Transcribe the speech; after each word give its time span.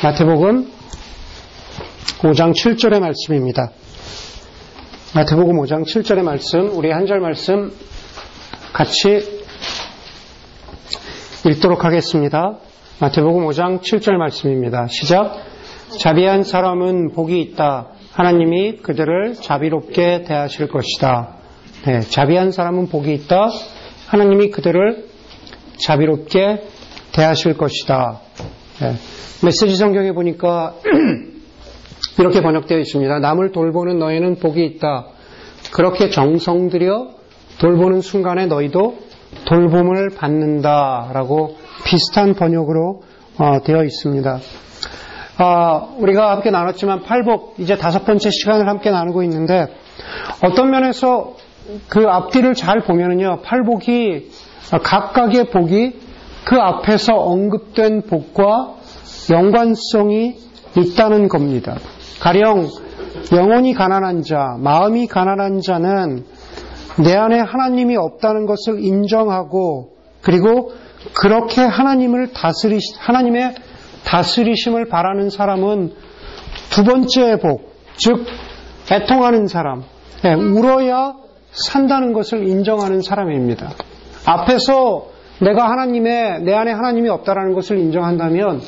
마태복음 0.00 0.70
5장 2.20 2.52
7절의 2.52 3.00
말씀입니다. 3.00 3.72
마태복음 5.12 5.56
5장 5.56 5.82
7절의 5.82 6.22
말씀, 6.22 6.70
우리 6.76 6.92
한절 6.92 7.18
말씀 7.18 7.72
같이 8.72 9.42
읽도록 11.48 11.84
하겠습니다. 11.84 12.58
마태복음 13.00 13.44
5장 13.48 13.80
7절 13.80 14.12
말씀입니다. 14.12 14.86
시작. 14.86 15.36
자비한 15.98 16.44
사람은 16.44 17.10
복이 17.10 17.40
있다. 17.40 17.88
하나님이 18.12 18.76
그들을 18.76 19.34
자비롭게 19.34 20.22
대하실 20.22 20.68
것이다. 20.68 21.34
네, 21.86 22.00
자비한 22.02 22.52
사람은 22.52 22.86
복이 22.86 23.12
있다. 23.14 23.48
하나님이 24.06 24.50
그들을 24.50 25.06
자비롭게 25.80 26.62
대하실 27.10 27.56
것이다. 27.56 28.27
네, 28.80 28.94
메시지 29.44 29.74
성경에 29.74 30.12
보니까 30.12 30.74
이렇게 32.20 32.40
번역되어 32.40 32.78
있습니다. 32.78 33.18
남을 33.18 33.50
돌보는 33.50 33.98
너희는 33.98 34.36
복이 34.36 34.64
있다. 34.64 35.06
그렇게 35.72 36.10
정성 36.10 36.68
들여 36.68 37.08
돌보는 37.58 38.02
순간에 38.02 38.46
너희도 38.46 38.98
돌봄을 39.46 40.10
받는다라고 40.16 41.56
비슷한 41.86 42.34
번역으로 42.34 43.02
어, 43.38 43.58
되어 43.64 43.82
있습니다. 43.82 44.38
어, 45.40 45.96
우리가 45.98 46.30
함께 46.30 46.52
나눴지만 46.52 47.02
팔복 47.02 47.56
이제 47.58 47.76
다섯 47.76 48.04
번째 48.04 48.30
시간을 48.30 48.68
함께 48.68 48.90
나누고 48.92 49.24
있는데 49.24 49.66
어떤 50.44 50.70
면에서 50.70 51.34
그 51.88 52.04
앞뒤를 52.06 52.54
잘 52.54 52.80
보면은요 52.82 53.40
팔복이 53.42 54.30
각각의 54.70 55.50
복이 55.50 56.07
그 56.44 56.56
앞에서 56.56 57.14
언급된 57.14 58.02
복과 58.02 58.74
연관성이 59.30 60.36
있다는 60.76 61.28
겁니다. 61.28 61.76
가령 62.20 62.68
영혼이 63.32 63.74
가난한 63.74 64.22
자, 64.22 64.56
마음이 64.58 65.06
가난한 65.06 65.60
자는 65.60 66.24
내 67.02 67.14
안에 67.14 67.38
하나님이 67.38 67.96
없다는 67.96 68.46
것을 68.46 68.82
인정하고 68.82 69.96
그리고 70.22 70.72
그렇게 71.14 71.62
하나님을 71.62 72.32
다스리 72.32 72.78
하나님의 72.98 73.54
다스리심을 74.04 74.88
바라는 74.88 75.30
사람은 75.30 75.92
두 76.70 76.84
번째 76.84 77.38
복, 77.38 77.72
즉 77.96 78.26
애통하는 78.90 79.46
사람, 79.46 79.84
네, 80.22 80.34
울어야 80.34 81.14
산다는 81.52 82.12
것을 82.12 82.46
인정하는 82.48 83.02
사람입니다. 83.02 83.70
앞에서 84.24 85.06
내가 85.40 85.70
하나님의 85.70 86.42
내 86.42 86.54
안에 86.54 86.72
하나님이 86.72 87.08
없다라는 87.10 87.54
것을 87.54 87.78
인정한다면 87.78 88.60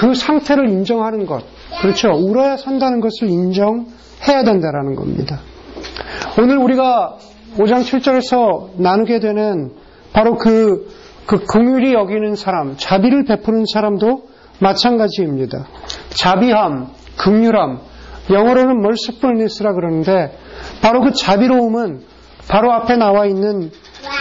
그 0.00 0.14
상태를 0.14 0.68
인정하는 0.68 1.26
것, 1.26 1.44
그렇죠. 1.80 2.08
울어야 2.10 2.56
산다는 2.56 3.00
것을 3.00 3.28
인정해야 3.28 4.44
된다라는 4.44 4.94
겁니다. 4.96 5.40
오늘 6.38 6.58
우리가 6.58 7.16
5장 7.56 7.82
7절에서 7.82 8.80
나누게 8.80 9.20
되는 9.20 9.72
바로 10.12 10.36
그, 10.36 10.88
그 11.26 11.44
긍휼히 11.44 11.92
여기는 11.92 12.34
사람, 12.36 12.76
자비를 12.76 13.24
베푸는 13.24 13.64
사람도 13.72 14.24
마찬가지입니다. 14.60 15.66
자비함, 16.10 16.88
긍휼함, 17.18 17.78
영어로는 18.30 18.78
mercifulness라 18.78 19.72
그러는데 19.72 20.36
바로 20.82 21.00
그 21.00 21.12
자비로움은 21.12 22.00
바로 22.48 22.72
앞에 22.72 22.96
나와 22.96 23.26
있는 23.26 23.70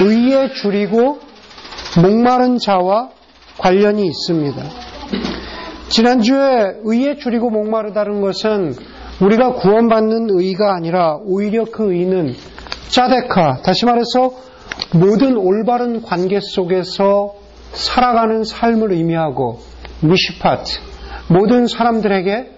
의에 0.02 0.49
줄이고 0.49 1.19
목마른 2.02 2.58
자와 2.58 3.10
관련이 3.58 4.06
있습니다. 4.06 4.64
지난주에 5.90 6.82
의에 6.84 7.18
줄이고 7.18 7.50
목마르다는 7.50 8.22
것은 8.22 8.74
우리가 9.22 9.54
구원받는 9.54 10.28
의가 10.32 10.76
아니라 10.76 11.18
오히려 11.23 11.64
그 11.66 11.94
의는 11.94 12.34
짜데카, 12.89 13.61
다시 13.64 13.86
말해서 13.86 14.34
모든 14.94 15.38
올바른 15.38 16.02
관계 16.02 16.39
속에서 16.42 17.36
살아가는 17.72 18.44
삶을 18.44 18.92
의미하고 18.92 19.60
미시파트, 20.02 20.80
모든 21.30 21.67
사람들에게 21.67 22.52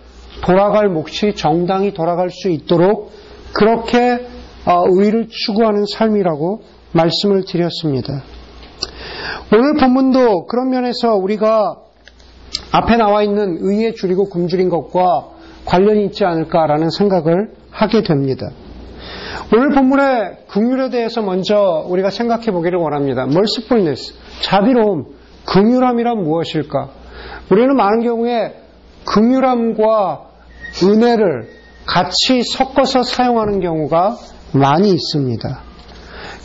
돌아갈 0.44 0.90
몫이 0.90 1.34
정당히 1.36 1.94
돌아갈 1.94 2.30
수 2.31 2.50
있도록 2.50 3.12
그렇게 3.53 4.26
의를 4.66 5.28
추구하는 5.30 5.86
삶이라고 5.86 6.62
말씀을 6.92 7.46
드렸습니다. 7.46 8.24
오늘 9.54 9.76
본문도 9.76 10.48
그런 10.48 10.70
면에서 10.70 11.16
우리가 11.16 11.78
앞에 12.72 12.98
나와 12.98 13.24
있는 13.24 13.58
의에 13.62 13.94
줄이고 13.94 14.30
굶주린 14.30 14.70
것과 14.70 15.30
관련이 15.66 16.06
있지 16.06 16.26
않을까라는 16.26 16.90
생각을 16.90 17.52
하게 17.72 18.04
됩니다. 18.04 18.50
오늘 19.54 19.70
본문의 19.70 20.38
긍휼에 20.50 20.90
대해서 20.90 21.22
먼저 21.22 21.86
우리가 21.88 22.10
생각해 22.10 22.52
보기를 22.52 22.80
원합니다. 22.80 23.24
mercifulness, 23.24 24.14
자비로움, 24.42 25.06
긍휼함이란 25.46 26.24
무엇일까? 26.24 26.90
우리는 27.52 27.76
많은 27.76 28.04
경우에 28.04 28.56
긍휼함과 29.06 30.28
은혜를 30.84 31.50
같이 31.86 32.44
섞어서 32.44 33.04
사용하는 33.04 33.62
경우가 33.62 34.18
많이 34.54 34.90
있습니다. 34.90 35.66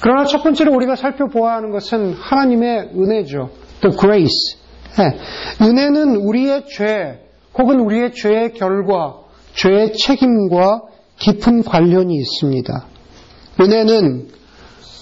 그러나 0.03 0.25
첫 0.25 0.43
번째로 0.43 0.75
우리가 0.75 0.97
살펴보아야 0.97 1.57
하는 1.57 1.71
것은 1.71 2.15
하나님의 2.15 2.91
은혜죠. 2.97 3.51
The 3.83 3.97
grace. 3.97 4.59
네. 4.99 5.65
은혜는 5.65 6.17
우리의 6.17 6.65
죄 6.67 7.21
혹은 7.57 7.79
우리의 7.79 8.13
죄의 8.13 8.55
결과, 8.55 9.21
죄의 9.55 9.93
책임과 9.93 10.83
깊은 11.21 11.63
관련이 11.63 12.17
있습니다. 12.17 12.87
은혜는 13.61 14.27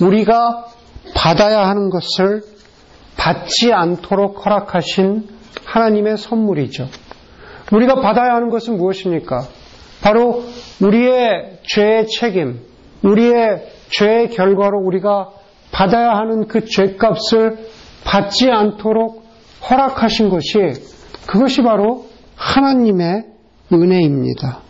우리가 0.03 0.66
받아야 1.15 1.67
하는 1.67 1.88
것을 1.88 2.43
받지 3.17 3.72
않도록 3.72 4.44
허락하신 4.44 5.28
하나님의 5.65 6.19
선물이죠. 6.19 6.88
우리가 7.72 8.03
받아야 8.03 8.34
하는 8.34 8.50
것은 8.50 8.77
무엇입니까? 8.77 9.47
바로 10.03 10.44
우리의 10.82 11.61
죄의 11.67 12.09
책임, 12.09 12.61
우리의 13.03 13.80
죄의 13.91 14.31
결과로 14.31 14.78
우리가 14.81 15.31
받아야 15.73 16.11
하는 16.11 16.47
그 16.47 16.65
죄값을 16.65 17.59
받지 18.05 18.51
않도록 18.51 19.25
허락하신 19.69 20.31
것이 20.31 20.49
그것이 21.27 21.62
바로 21.62 22.06
하나님의 22.34 23.25
은혜입니다. 23.73 24.62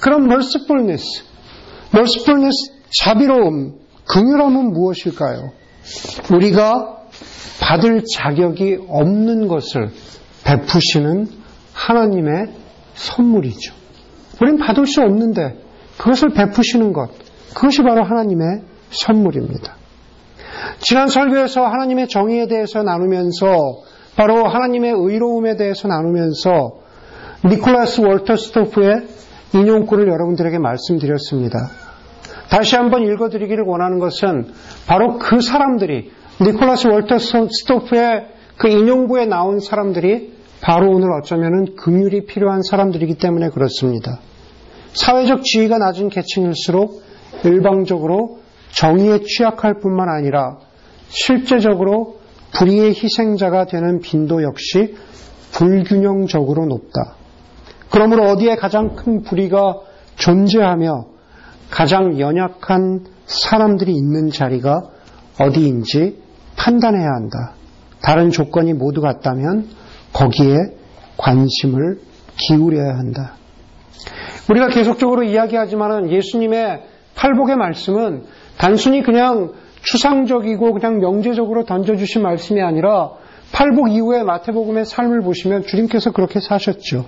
그럼 0.00 0.24
mercifulness, 0.24 1.24
mercifulness 1.94 2.72
자비로움, 3.00 3.78
긍휼함은 4.06 4.72
무엇일까요? 4.72 5.52
우리가 6.32 6.98
받을 7.60 8.02
자격이 8.04 8.86
없는 8.88 9.48
것을 9.48 9.90
베푸시는 10.44 11.28
하나님의 11.72 12.48
선물이죠. 12.94 13.74
우린 14.40 14.58
받을 14.58 14.86
수 14.86 15.00
없는데 15.02 15.58
그것을 15.98 16.30
베푸시는 16.30 16.92
것, 16.92 17.10
그것이 17.54 17.82
바로 17.82 18.04
하나님의 18.04 18.62
선물입니다. 18.90 19.76
지난 20.80 21.08
설교에서 21.08 21.64
하나님의 21.64 22.08
정의에 22.08 22.46
대해서 22.46 22.82
나누면서 22.82 23.82
바로 24.16 24.46
하나님의 24.46 24.92
의로움에 24.94 25.56
대해서 25.56 25.88
나누면서 25.88 26.80
니콜라스 27.44 28.02
월터스토프의 28.02 29.06
인용구를 29.54 30.08
여러분들에게 30.08 30.58
말씀드렸습니다. 30.58 31.70
다시 32.48 32.76
한번 32.76 33.02
읽어드리기를 33.02 33.64
원하는 33.66 33.98
것은 33.98 34.52
바로 34.86 35.18
그 35.18 35.40
사람들이 35.40 36.10
니콜라스 36.40 36.88
월터스토프의 36.88 38.26
그 38.58 38.68
인용구에 38.68 39.26
나온 39.26 39.60
사람들이 39.60 40.32
바로 40.60 40.90
오늘 40.90 41.08
어쩌면은 41.12 41.74
긍휼이 41.76 42.26
필요한 42.26 42.62
사람들이기 42.62 43.16
때문에 43.16 43.48
그렇습니다. 43.48 44.20
사회적 44.92 45.42
지위가 45.42 45.78
낮은 45.78 46.10
계층일수록 46.10 47.02
일방적으로 47.44 48.40
정의에 48.72 49.20
취약할 49.20 49.80
뿐만 49.80 50.08
아니라 50.08 50.58
실제적으로 51.08 52.20
불의의 52.54 52.90
희생자가 52.90 53.66
되는 53.66 54.00
빈도 54.00 54.42
역시 54.42 54.94
불균형적으로 55.52 56.66
높다. 56.66 57.16
그러므로 57.90 58.24
어디에 58.30 58.56
가장 58.56 58.94
큰 58.96 59.22
불의가 59.22 59.80
존재하며 60.16 61.06
가장 61.70 62.18
연약한 62.18 63.06
사람들이 63.26 63.92
있는 63.92 64.30
자리가 64.30 64.84
어디인지 65.40 66.20
판단해야 66.56 67.06
한다. 67.06 67.54
다른 68.02 68.30
조건이 68.30 68.72
모두 68.72 69.00
같다면 69.00 69.68
거기에 70.12 70.56
관심을 71.16 72.00
기울여야 72.36 72.98
한다. 72.98 73.34
우리가 74.50 74.68
계속적으로 74.68 75.22
이야기하지만 75.22 76.10
예수님의 76.10 76.82
팔복의 77.14 77.56
말씀은 77.56 78.24
단순히 78.58 79.02
그냥 79.02 79.52
추상적이고 79.82 80.72
그냥 80.72 80.98
명제적으로 80.98 81.64
던져주신 81.64 82.22
말씀이 82.22 82.60
아니라 82.62 83.10
팔복 83.52 83.90
이후에 83.90 84.22
마태복음의 84.22 84.86
삶을 84.86 85.22
보시면 85.22 85.62
주님께서 85.64 86.12
그렇게 86.12 86.40
사셨죠. 86.40 87.04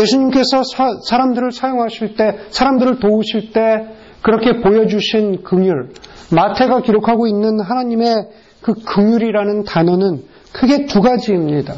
예수님께서 0.00 0.62
사, 0.64 1.16
람들을 1.16 1.52
사용하실 1.52 2.16
때, 2.16 2.38
사람들을 2.50 2.98
도우실 2.98 3.52
때 3.52 3.86
그렇게 4.22 4.60
보여주신 4.60 5.42
긍휼, 5.44 5.90
마태가 6.34 6.80
기록하고 6.80 7.26
있는 7.26 7.60
하나님의 7.60 8.14
그 8.60 8.74
긍휼이라는 8.74 9.64
단어는 9.64 10.24
크게 10.52 10.86
두 10.86 11.00
가지입니다. 11.00 11.74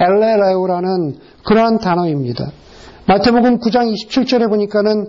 엘레레오라는 0.00 1.16
그러한 1.44 1.78
단어입니다. 1.78 2.50
마태복음 3.06 3.58
9장 3.58 3.92
27절에 3.92 4.48
보니까는 4.48 5.06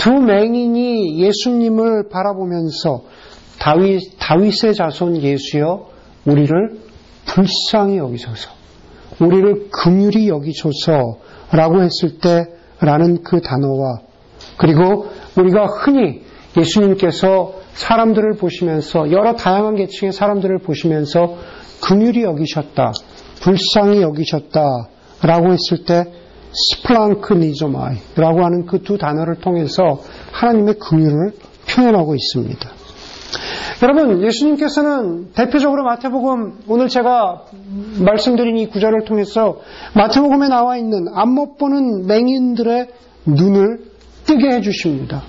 두 0.00 0.12
맹인이 0.12 1.22
예수님을 1.22 2.08
바라보면서 2.08 3.02
다윗, 3.58 4.00
다윗의 4.18 4.74
자손 4.74 5.20
예수여 5.20 5.90
우리를 6.24 6.80
불쌍히 7.26 7.98
여기소서. 7.98 8.50
우리를 9.20 9.68
긍휼히 9.70 10.28
여기소서 10.28 11.18
라고 11.52 11.82
했을 11.82 12.18
때 12.18 12.46
라는 12.80 13.22
그 13.22 13.42
단어와 13.42 13.98
그리고 14.56 15.08
우리가 15.36 15.66
흔히 15.66 16.22
예수님께서 16.56 17.56
사람들을 17.74 18.36
보시면서 18.38 19.12
여러 19.12 19.34
다양한 19.34 19.74
계층의 19.74 20.12
사람들을 20.12 20.58
보시면서 20.60 21.36
긍휼히 21.82 22.22
여기셨다, 22.22 22.92
불쌍히 23.42 24.00
여기셨다 24.00 24.88
라고 25.22 25.52
했을 25.52 25.84
때 25.84 26.04
스플랑크니조마이라고 26.52 28.44
하는 28.44 28.66
그 28.66 28.82
두 28.82 28.98
단어를 28.98 29.36
통해서 29.36 30.00
하나님의 30.32 30.78
긍휼을 30.78 31.32
표현하고 31.68 32.14
있습니다. 32.14 32.70
여러분, 33.82 34.22
예수님께서는 34.22 35.32
대표적으로 35.32 35.84
마태복음, 35.84 36.64
오늘 36.68 36.88
제가 36.88 37.44
말씀드린 38.04 38.58
이 38.58 38.66
구절을 38.68 39.04
통해서 39.04 39.60
마태복음에 39.94 40.48
나와 40.48 40.76
있는 40.76 41.06
안 41.14 41.30
못 41.30 41.56
보는 41.56 42.06
맹인들의 42.06 42.88
눈을 43.26 43.78
뜨게 44.26 44.48
해 44.48 44.60
주십니다. 44.60 45.22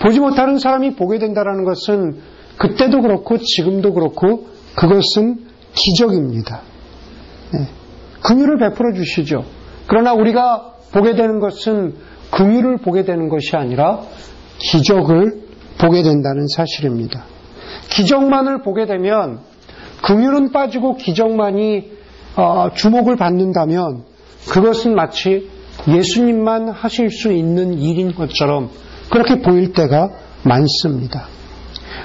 보지 0.00 0.20
못하는 0.20 0.58
사람이 0.58 0.94
보게 0.96 1.18
된다는 1.18 1.64
것은 1.64 2.20
그때도 2.58 3.00
그렇고 3.00 3.38
지금도 3.38 3.94
그렇고 3.94 4.46
그것은 4.76 5.46
기적입니다. 5.74 6.60
네. 7.52 7.66
긍휼을 8.22 8.58
베풀어 8.58 8.92
주시죠. 8.94 9.44
그러나 9.90 10.12
우리가 10.12 10.74
보게 10.92 11.16
되는 11.16 11.40
것은 11.40 11.96
긍휼을 12.30 12.76
보게 12.76 13.04
되는 13.04 13.28
것이 13.28 13.56
아니라 13.56 14.02
기적을 14.58 15.42
보게 15.78 16.04
된다는 16.04 16.46
사실입니다. 16.46 17.24
기적만을 17.88 18.62
보게 18.62 18.86
되면 18.86 19.40
긍휼은 20.04 20.52
빠지고 20.52 20.94
기적만이 20.94 21.90
어, 22.36 22.70
주목을 22.72 23.16
받는다면 23.16 24.04
그것은 24.48 24.94
마치 24.94 25.50
예수님만 25.88 26.68
하실 26.68 27.10
수 27.10 27.32
있는 27.32 27.74
일인 27.80 28.14
것처럼 28.14 28.70
그렇게 29.10 29.42
보일 29.42 29.72
때가 29.72 30.10
많습니다. 30.44 31.24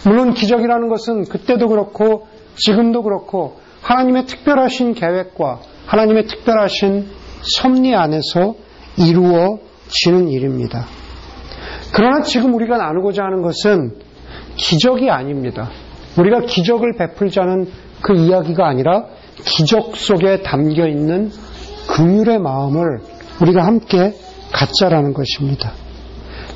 물론 0.05 0.33
기적이라는 0.33 0.89
것은 0.89 1.25
그때도 1.25 1.67
그렇고 1.67 2.25
지금도 2.55 3.03
그렇고 3.03 3.57
하나님의 3.83 4.25
특별하신 4.25 4.95
계획과 4.95 5.59
하나님의 5.85 6.25
특별하신 6.25 7.24
섭리 7.45 7.95
안에서 7.95 8.55
이루어지는 8.97 10.29
일입니다. 10.29 10.85
그러나 11.93 12.21
지금 12.21 12.53
우리가 12.55 12.77
나누고자 12.77 13.23
하는 13.23 13.41
것은 13.41 13.95
기적이 14.55 15.09
아닙니다. 15.09 15.69
우리가 16.17 16.41
기적을 16.41 16.93
베풀자는 16.97 17.67
그 18.01 18.15
이야기가 18.15 18.67
아니라 18.67 19.05
기적 19.43 19.95
속에 19.95 20.41
담겨 20.41 20.87
있는 20.87 21.31
긍휼의 21.87 22.39
마음을 22.39 22.99
우리가 23.41 23.65
함께 23.65 24.13
갖자라는 24.51 25.13
것입니다. 25.13 25.71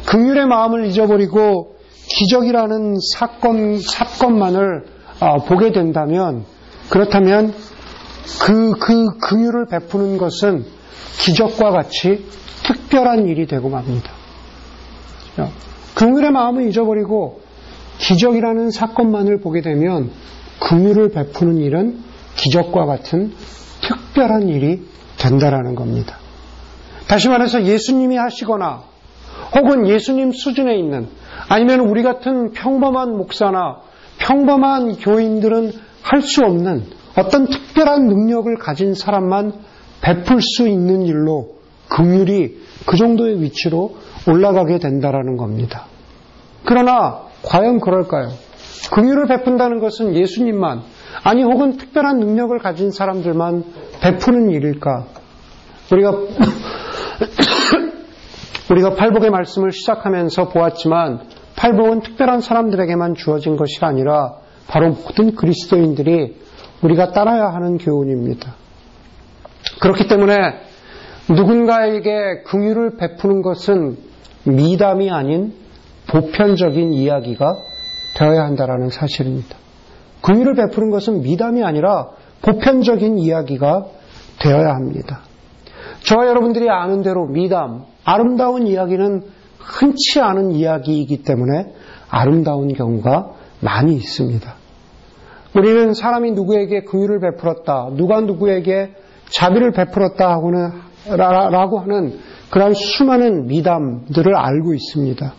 긍휼의 0.07 0.45
마음을 0.47 0.85
잊어버리고 0.85 1.75
기적이라는 2.07 2.95
사건 3.15 3.80
사건만을 3.80 4.85
어, 5.19 5.44
보게 5.44 5.71
된다면 5.71 6.45
그렇다면 6.89 7.53
그, 8.42 8.71
그 8.80 9.18
긍휼을 9.18 9.68
베푸는 9.68 10.18
것은 10.18 10.65
기적과 11.19 11.71
같이 11.71 12.25
특별한 12.63 13.27
일이 13.27 13.47
되고 13.47 13.69
맙니다. 13.69 14.12
긍휼의 15.95 16.31
마음을 16.31 16.68
잊어버리고 16.68 17.41
기적이라는 17.97 18.71
사건만을 18.71 19.39
보게 19.41 19.62
되면 19.62 20.12
긍휼을 20.62 21.09
베푸는 21.09 21.57
일은 21.57 22.00
기적과 22.36 22.86
같은 22.86 23.33
특별한 23.81 24.47
일이 24.50 24.81
된다라는 25.18 25.75
겁니다. 25.75 26.18
다시 27.07 27.27
말해서 27.27 27.63
예수님이 27.63 28.18
하시거나 28.18 28.83
혹은 29.56 29.88
예수님 29.88 30.31
수준에 30.31 30.77
있는 30.77 31.07
아니면 31.50 31.81
우리 31.81 32.03
같은 32.03 32.51
평범한 32.51 33.18
목사나 33.18 33.81
평범한 34.19 34.97
교인들은 34.97 35.71
할 36.01 36.21
수 36.21 36.44
없는 36.44 36.85
어떤 37.18 37.47
특별한 37.47 38.07
능력을 38.07 38.56
가진 38.57 38.94
사람만 38.94 39.53
베풀 40.01 40.41
수 40.41 40.67
있는 40.67 41.03
일로 41.03 41.55
긍휼이 41.89 42.57
그 42.85 42.97
정도의 42.97 43.41
위치로 43.41 43.97
올라가게 44.27 44.79
된다라는 44.79 45.37
겁니다. 45.37 45.85
그러나 46.65 47.23
과연 47.43 47.79
그럴까요? 47.79 48.29
긍휼을 48.91 49.27
베푼다는 49.27 49.79
것은 49.79 50.15
예수님만 50.15 50.81
아니 51.23 51.43
혹은 51.43 51.77
특별한 51.77 52.19
능력을 52.19 52.57
가진 52.59 52.91
사람들만 52.91 53.63
베푸는 54.01 54.51
일일까? 54.51 55.05
우리가 55.91 56.11
우리가 58.71 58.95
팔복의 58.95 59.31
말씀을 59.31 59.71
시작하면서 59.71 60.49
보았지만 60.49 61.21
팔복은 61.55 62.01
특별한 62.01 62.41
사람들에게만 62.41 63.15
주어진 63.15 63.57
것이 63.57 63.79
아니라 63.81 64.35
바로 64.67 64.89
모든 64.89 65.35
그리스도인들이 65.35 66.37
우리가 66.83 67.11
따라야 67.11 67.53
하는 67.53 67.77
교훈입니다. 67.77 68.55
그렇기 69.79 70.07
때문에 70.07 70.35
누군가에게 71.29 72.43
긍휼을 72.45 72.97
베푸는 72.97 73.41
것은 73.41 73.97
미담이 74.45 75.11
아닌 75.11 75.53
보편적인 76.07 76.93
이야기가 76.93 77.55
되어야 78.17 78.43
한다라는 78.43 78.89
사실입니다. 78.89 79.55
긍휼을 80.21 80.55
베푸는 80.55 80.89
것은 80.89 81.21
미담이 81.21 81.63
아니라 81.63 82.09
보편적인 82.41 83.17
이야기가 83.19 83.85
되어야 84.39 84.73
합니다. 84.73 85.21
저와 86.03 86.27
여러분들이 86.27 86.69
아는 86.69 87.04
대로 87.04 87.27
미담, 87.27 87.83
아름다운 88.04 88.65
이야기는 88.65 89.23
흔치 89.59 90.19
않은 90.19 90.51
이야기이기 90.51 91.23
때문에 91.23 91.73
아름다운 92.09 92.73
경우가 92.73 93.33
많이 93.59 93.94
있습니다. 93.94 94.54
우리는 95.56 95.94
사람이 95.94 96.31
누구에게 96.31 96.83
긍휼을 96.83 97.19
베풀었다, 97.19 97.89
누가 97.95 98.21
누구에게 98.21 98.94
자비를 99.30 99.71
베풀었다 99.71 100.30
하고는 100.30 100.71
라고 101.18 101.80
하는 101.80 102.19
그러한 102.50 102.74
수많은 102.74 103.48
미담들을 103.48 104.36
알고 104.36 104.74
있습니다. 104.74 105.33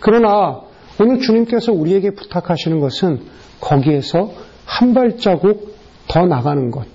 그러나 0.00 0.60
오늘 1.00 1.20
주님께서 1.20 1.72
우리에게 1.72 2.10
부탁하시는 2.10 2.80
것은 2.80 3.20
거기에서 3.60 4.30
한 4.64 4.94
발자국 4.94 5.74
더 6.08 6.26
나가는 6.26 6.70
것. 6.70 6.86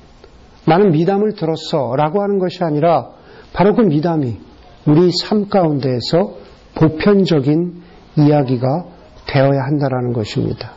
나는 0.66 0.92
미담을 0.92 1.34
들었어 1.34 1.96
라고 1.96 2.22
하는 2.22 2.40
것이 2.40 2.64
아니라 2.64 3.10
바로 3.54 3.76
그 3.76 3.82
미담이 3.82 4.38
우리 4.86 5.12
삶 5.12 5.50
가운데에서 5.50 6.36
보편적인 6.76 7.82
이야기가 8.18 8.86
되어야 9.28 9.64
한다라는 9.64 10.14
것입니다. 10.14 10.74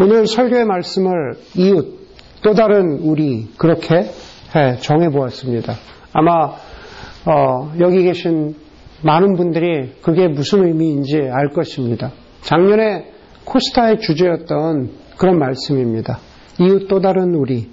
오늘 0.00 0.26
설교의 0.26 0.64
말씀을 0.64 1.36
이웃, 1.56 2.08
또 2.42 2.54
다른 2.54 2.98
우리, 3.02 3.48
그렇게 3.56 4.10
정해 4.80 5.08
보았습니다. 5.08 5.74
아마, 6.12 6.54
어, 7.24 7.72
여기 7.80 8.02
계신 8.02 8.54
많은 9.02 9.34
분들이 9.36 9.94
그게 10.02 10.28
무슨 10.28 10.64
의미인지 10.64 11.20
알 11.30 11.48
것입니다. 11.48 12.12
작년에 12.42 13.10
코스타의 13.44 14.00
주제였던 14.00 14.90
그런 15.16 15.38
말씀입니다. 15.38 16.18
이웃 16.60 16.86
또 16.88 17.00
다른 17.00 17.34
우리. 17.34 17.70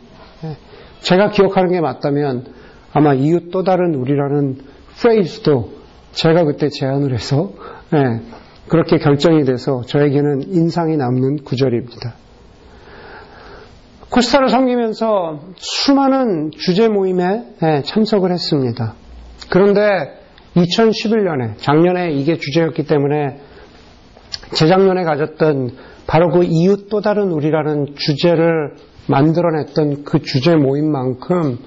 제가 1.02 1.30
기억하는 1.30 1.72
게 1.72 1.82
맞다면 1.82 2.46
아마 2.94 3.14
이웃 3.14 3.52
또 3.52 3.64
다른 3.64 3.96
우리라는 3.96 4.58
프레이즈도 4.98 5.72
제가 6.12 6.44
그때 6.46 6.70
제안을 6.70 7.14
해서 7.14 7.54
네, 7.92 8.22
그렇게 8.68 8.98
결정이 8.98 9.44
돼서 9.44 9.82
저에게는 9.86 10.44
인상이 10.48 10.98
남는 10.98 11.44
구절입니다. 11.44 12.16
코스타를 14.10 14.50
섬기면서 14.50 15.40
수많은 15.56 16.52
주제 16.58 16.88
모임에 16.88 17.44
네, 17.62 17.84
참석을 17.84 18.32
했습니다. 18.32 18.96
그런데 19.50 19.82
2011년에 20.56 21.58
작년에 21.58 22.12
이게 22.12 22.38
주제였기 22.38 22.86
때문에 22.86 23.40
재작년에 24.54 25.04
가졌던 25.04 25.78
바로 26.08 26.32
그 26.32 26.44
이웃 26.44 26.90
또 26.90 27.02
다른 27.02 27.32
우리라는 27.32 27.94
주제를 27.96 28.76
만들어냈던 29.08 30.04
그 30.06 30.22
주제 30.24 30.56
모임만큼 30.56 31.60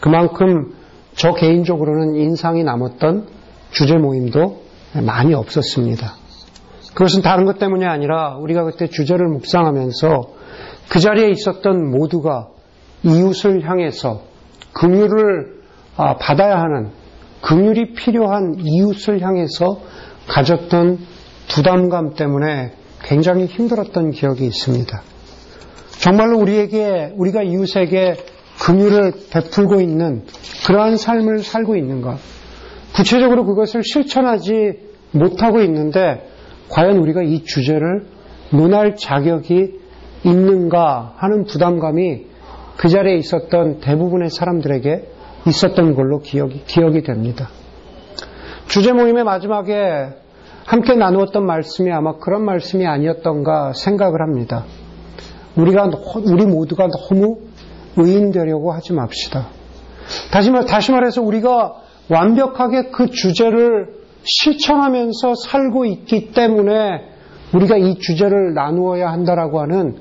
그만큼 0.00 0.74
저 1.14 1.32
개인적으로는 1.32 2.16
인상이 2.16 2.62
남았던 2.62 3.26
주제 3.70 3.96
모임도 3.96 4.62
많이 5.02 5.32
없었습니다. 5.32 6.12
그것은 6.94 7.22
다른 7.22 7.44
것 7.46 7.58
때문이 7.58 7.84
아니라 7.86 8.36
우리가 8.36 8.64
그때 8.64 8.86
주제를 8.86 9.28
묵상하면서 9.28 10.36
그 10.88 11.00
자리에 11.00 11.30
있었던 11.30 11.90
모두가 11.90 12.48
이웃을 13.02 13.68
향해서 13.68 14.22
긍휼을 14.72 15.56
아, 15.96 16.16
받아야 16.16 16.60
하는 16.60 16.90
긍휼이 17.42 17.94
필요한 17.94 18.56
이웃을 18.58 19.22
향해서 19.22 19.80
가졌던 20.28 20.98
부담감 21.48 22.14
때문에 22.14 22.72
굉장히 23.02 23.46
힘들었던 23.46 24.10
기억이 24.10 24.44
있습니다. 24.44 25.02
정말로 25.98 26.38
우리에게 26.38 27.12
우리가 27.16 27.42
이웃에게 27.42 28.16
긍휼을 28.60 29.12
베풀고 29.30 29.80
있는 29.80 30.24
그러한 30.66 30.96
삶을 30.96 31.40
살고 31.40 31.76
있는가? 31.76 32.18
구체적으로 32.94 33.44
그것을 33.44 33.82
실천하지 33.84 34.72
못하고 35.12 35.60
있는데 35.62 36.28
과연 36.68 36.96
우리가 36.98 37.22
이 37.22 37.44
주제를 37.44 38.06
논할 38.50 38.96
자격이 38.96 39.85
있는가 40.26 41.14
하는 41.16 41.44
부담감이 41.44 42.26
그 42.76 42.88
자리에 42.88 43.16
있었던 43.16 43.80
대부분의 43.80 44.30
사람들에게 44.30 45.08
있었던 45.46 45.94
걸로 45.94 46.18
기억이, 46.18 46.64
기억이 46.66 47.02
됩니다. 47.02 47.48
주제 48.68 48.92
모임의 48.92 49.24
마지막에 49.24 50.08
함께 50.64 50.94
나누었던 50.94 51.46
말씀이 51.46 51.92
아마 51.92 52.16
그런 52.16 52.44
말씀이 52.44 52.84
아니었던가 52.86 53.72
생각을 53.72 54.20
합니다. 54.20 54.64
우리가, 55.56 55.90
우리 56.24 56.44
모두가 56.44 56.88
너무 56.88 57.38
의인 57.96 58.32
되려고 58.32 58.72
하지 58.72 58.92
맙시다. 58.92 59.46
다시, 60.32 60.50
말, 60.50 60.66
다시 60.66 60.92
말해서 60.92 61.22
우리가 61.22 61.74
완벽하게 62.10 62.90
그 62.90 63.06
주제를 63.06 63.94
실천하면서 64.22 65.34
살고 65.36 65.84
있기 65.86 66.32
때문에 66.32 67.16
우리가 67.54 67.76
이 67.76 67.98
주제를 67.98 68.54
나누어야 68.54 69.10
한다라고 69.10 69.60
하는 69.60 69.96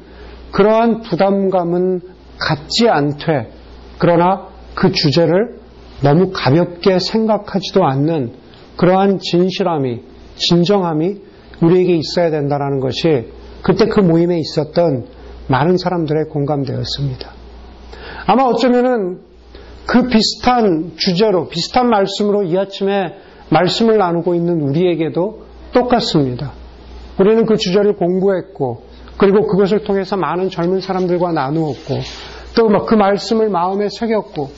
그러한 0.55 1.01
부담감은 1.01 1.99
갖지 2.39 2.87
않되 2.87 3.51
그러나 3.97 4.47
그 4.73 4.93
주제를 4.93 5.59
너무 6.01 6.31
가볍게 6.31 6.97
생각하지도 6.97 7.83
않는 7.85 8.31
그러한 8.77 9.19
진실함이 9.19 10.01
진정함이 10.35 11.17
우리에게 11.61 11.95
있어야 11.97 12.29
된다는 12.31 12.79
것이 12.79 13.33
그때 13.63 13.87
그 13.87 13.99
모임에 13.99 14.39
있었던 14.39 15.07
많은 15.49 15.77
사람들의 15.77 16.29
공감되었습니다. 16.29 17.31
아마 18.25 18.43
어쩌면은 18.43 19.19
그 19.85 20.07
비슷한 20.07 20.93
주제로 20.95 21.49
비슷한 21.49 21.89
말씀으로 21.89 22.43
이 22.43 22.57
아침에 22.57 23.13
말씀을 23.49 23.97
나누고 23.97 24.35
있는 24.35 24.61
우리에게도 24.61 25.43
똑같습니다. 25.73 26.53
우리는 27.19 27.45
그 27.45 27.57
주제를 27.57 27.97
공부했고 27.97 28.84
그리고 29.17 29.47
그것을 29.47 29.83
통해서 29.83 30.17
많은 30.17 30.49
젊은 30.49 30.81
사람들과 30.81 31.31
나누었고 31.31 31.99
또 32.55 32.85
그 32.85 32.95
말씀을 32.95 33.49
마음에 33.49 33.87
새겼고 33.89 34.49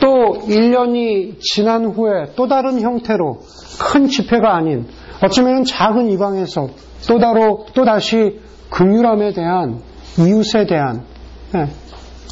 또 0.00 0.08
1년이 0.48 1.40
지난 1.40 1.84
후에 1.86 2.32
또 2.34 2.48
다른 2.48 2.80
형태로 2.80 3.40
큰 3.78 4.08
집회가 4.08 4.56
아닌 4.56 4.86
어쩌면 5.22 5.64
작은 5.64 6.10
이방에서 6.10 6.68
또 7.08 7.18
다로 7.18 7.66
또 7.74 7.84
다시 7.84 8.40
긍휼함에 8.70 9.32
대한 9.32 9.80
이웃에 10.18 10.66
대한 10.66 11.04
네, 11.52 11.66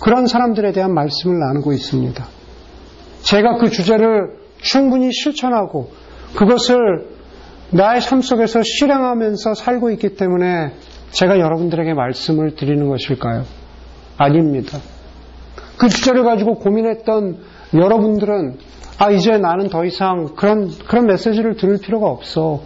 그런 0.02 0.26
사람들에 0.26 0.72
대한 0.72 0.94
말씀을 0.94 1.38
나누고 1.38 1.72
있습니다. 1.72 2.24
제가 3.22 3.58
그 3.58 3.70
주제를 3.70 4.38
충분히 4.60 5.12
실천하고 5.12 5.90
그것을 6.34 7.08
나의 7.70 8.00
삶 8.00 8.22
속에서 8.22 8.62
실행하면서 8.62 9.54
살고 9.54 9.90
있기 9.90 10.14
때문에 10.14 10.72
제가 11.10 11.38
여러분들에게 11.38 11.94
말씀을 11.94 12.54
드리는 12.54 12.88
것일까요? 12.88 13.44
아닙니다. 14.16 14.78
그 15.78 15.88
주제를 15.88 16.24
가지고 16.24 16.56
고민했던 16.56 17.38
여러분들은 17.74 18.58
아 18.98 19.10
이제 19.10 19.38
나는 19.38 19.68
더 19.68 19.84
이상 19.84 20.34
그런 20.36 20.70
그런 20.86 21.06
메시지를 21.06 21.56
들을 21.56 21.78
필요가 21.78 22.08
없어. 22.08 22.60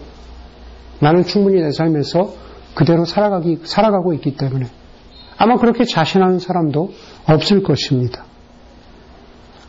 나는 0.99 1.25
충분히 1.25 1.61
내 1.61 1.73
삶에서 1.73 2.33
그대로 2.75 3.05
살아가기 3.05 3.61
살아가고 3.65 4.15
있기 4.15 4.37
때문에 4.37 4.67
아마 5.37 5.57
그렇게 5.57 5.85
자신하는 5.85 6.39
사람도 6.39 6.93
없을 7.27 7.63
것입니다. 7.63 8.25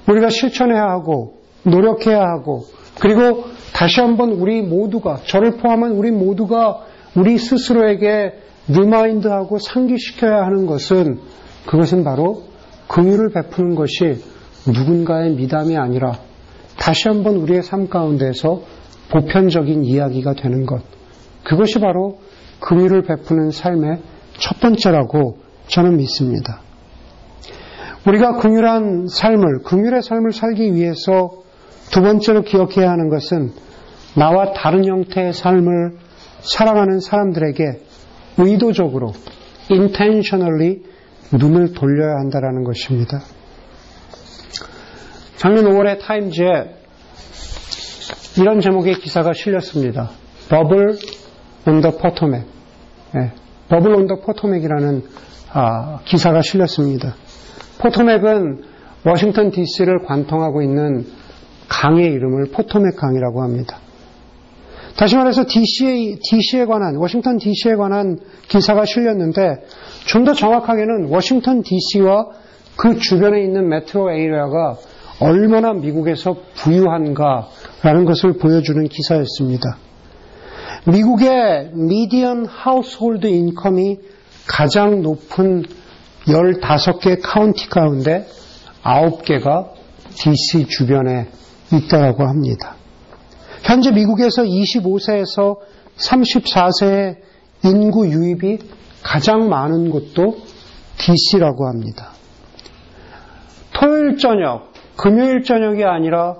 우리가 0.07 0.29
실천해야 0.29 0.83
하고 0.83 1.41
노력해야 1.63 2.21
하고 2.21 2.65
그리고 2.99 3.45
다시 3.73 3.99
한번 3.99 4.31
우리 4.31 4.61
모두가 4.61 5.21
저를 5.25 5.57
포함한 5.57 5.91
우리 5.91 6.11
모두가 6.11 6.81
우리 7.15 7.37
스스로에게 7.37 8.42
remind하고 8.67 9.59
상기시켜야 9.59 10.45
하는 10.45 10.65
것은 10.65 11.19
그것은 11.65 12.03
바로 12.03 12.43
긍휼을 12.87 13.31
베푸는 13.31 13.75
것이 13.75 14.23
누군가의 14.67 15.31
미담이 15.35 15.77
아니라 15.77 16.19
다시 16.77 17.07
한번 17.07 17.37
우리의 17.37 17.63
삶 17.63 17.89
가운데서 17.89 18.61
보편적인 19.09 19.83
이야기가 19.83 20.33
되는 20.33 20.65
것. 20.65 20.81
그것이 21.43 21.79
바로 21.79 22.19
긍휼을 22.59 23.03
베푸는 23.03 23.51
삶의 23.51 23.99
첫 24.39 24.59
번째라고 24.59 25.37
저는 25.67 25.97
믿습니다. 25.97 26.61
우리가 28.07 28.37
긍휼한 28.37 29.07
삶을, 29.07 29.63
긍휼의 29.63 30.01
삶을 30.01 30.33
살기 30.33 30.73
위해서 30.73 31.31
두 31.91 32.01
번째로 32.01 32.41
기억해야 32.41 32.89
하는 32.89 33.09
것은 33.09 33.51
나와 34.15 34.53
다른 34.53 34.85
형태의 34.85 35.33
삶을 35.33 35.97
살아가는 36.41 36.99
사람들에게 36.99 37.92
의도적으로 38.37 39.13
intentionally 39.71 40.81
눈을 41.31 41.73
돌려야 41.73 42.15
한다는 42.17 42.63
것입니다. 42.63 43.21
작년 45.37 45.65
5월에 45.65 45.99
타임즈에 45.99 46.75
이런 48.39 48.61
제목의 48.61 48.95
기사가 48.95 49.33
실렸습니다. 49.33 50.11
Bubble 50.49 50.97
on 51.67 51.79
the 51.79 51.97
Potomac. 51.97 52.45
네, 53.13 53.31
Bubble 53.69 53.93
on 53.93 54.04
the 54.04 54.21
Potomac이라는 54.21 55.03
아, 55.51 55.99
기사가 56.05 56.41
실렸습니다. 56.41 57.15
포토맥은 57.79 58.63
워싱턴 59.05 59.51
DC를 59.51 60.03
관통하고 60.05 60.61
있는 60.61 61.05
강의 61.67 62.05
이름을 62.11 62.51
포토맥 62.51 62.95
강이라고 62.95 63.43
합니다. 63.43 63.79
다시 64.95 65.15
말해서 65.15 65.45
DC에, 65.47 66.17
DC에 66.21 66.65
관한, 66.65 66.95
워싱턴 66.97 67.37
DC에 67.37 67.75
관한 67.75 68.19
기사가 68.47 68.85
실렸는데 68.85 69.65
좀 70.05 70.23
더 70.25 70.33
정확하게는 70.33 71.09
워싱턴 71.09 71.63
DC와 71.63 72.27
그 72.75 72.97
주변에 72.99 73.41
있는 73.43 73.69
metro 73.69 74.11
area가 74.11 74.77
얼마나 75.19 75.73
미국에서 75.73 76.35
부유한가라는 76.55 78.05
것을 78.05 78.33
보여주는 78.33 78.83
기사였습니다. 78.87 79.77
미국의 80.85 81.71
median 81.73 82.45
household 82.45 83.27
income이 83.27 83.97
가장 84.47 85.01
높은 85.01 85.63
15개 86.27 87.19
카운티 87.21 87.69
가운데 87.69 88.25
9개가 88.83 89.69
DC 90.15 90.67
주변에 90.67 91.27
있다고 91.71 92.27
합니다. 92.27 92.75
현재 93.63 93.91
미국에서 93.91 94.43
25세에서 94.43 95.57
34세의 95.97 97.17
인구 97.65 98.07
유입이 98.07 98.59
가장 99.01 99.49
많은 99.49 99.89
곳도 99.89 100.37
DC라고 100.97 101.67
합니다. 101.67 102.11
토요일 103.73 104.17
저녁, 104.17 104.71
금요일 104.95 105.43
저녁이 105.43 105.83
아니라 105.83 106.35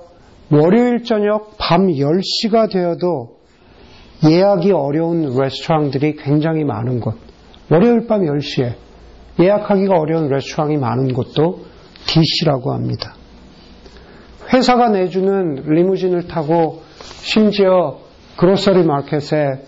월요일 0.51 1.03
저녁 1.03 1.57
밤 1.57 1.87
10시가 1.87 2.71
되어도 2.71 3.37
예약이 4.25 4.71
어려운 4.71 5.35
레스토랑들이 5.37 6.15
굉장히 6.17 6.63
많은 6.63 6.99
곳. 6.99 7.15
월요일 7.69 8.05
밤 8.07 8.21
10시에 8.21 8.75
예약하기가 9.39 9.95
어려운 9.95 10.29
레스토랑이 10.29 10.77
많은 10.77 11.13
곳도 11.13 11.65
DC라고 12.05 12.73
합니다. 12.73 13.15
회사가 14.53 14.89
내주는 14.89 15.55
리무진을 15.65 16.27
타고 16.27 16.83
심지어 17.21 17.99
grocery 18.37 18.83
market에 18.83 19.63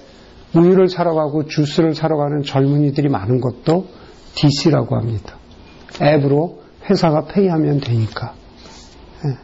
우유를 0.55 0.87
사러 0.89 1.13
가고 1.13 1.45
주스를 1.45 1.93
사러 1.93 2.17
가는 2.17 2.43
젊은이들이 2.43 3.09
많은 3.09 3.41
것도 3.41 3.87
DC라고 4.35 4.95
합니다. 4.95 5.37
앱으로 6.01 6.61
회사가 6.89 7.25
pay하면 7.25 7.79
되니까. 7.79 8.33
예. 9.25 9.37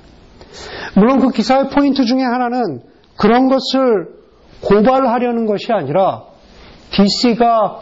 물론 1.00 1.20
그 1.20 1.30
기사의 1.32 1.70
포인트 1.70 2.06
중에 2.06 2.22
하나는 2.22 2.82
그런 3.18 3.48
것을 3.50 4.22
고발하려는 4.62 5.46
것이 5.46 5.72
아니라 5.72 6.24
DC가 6.92 7.80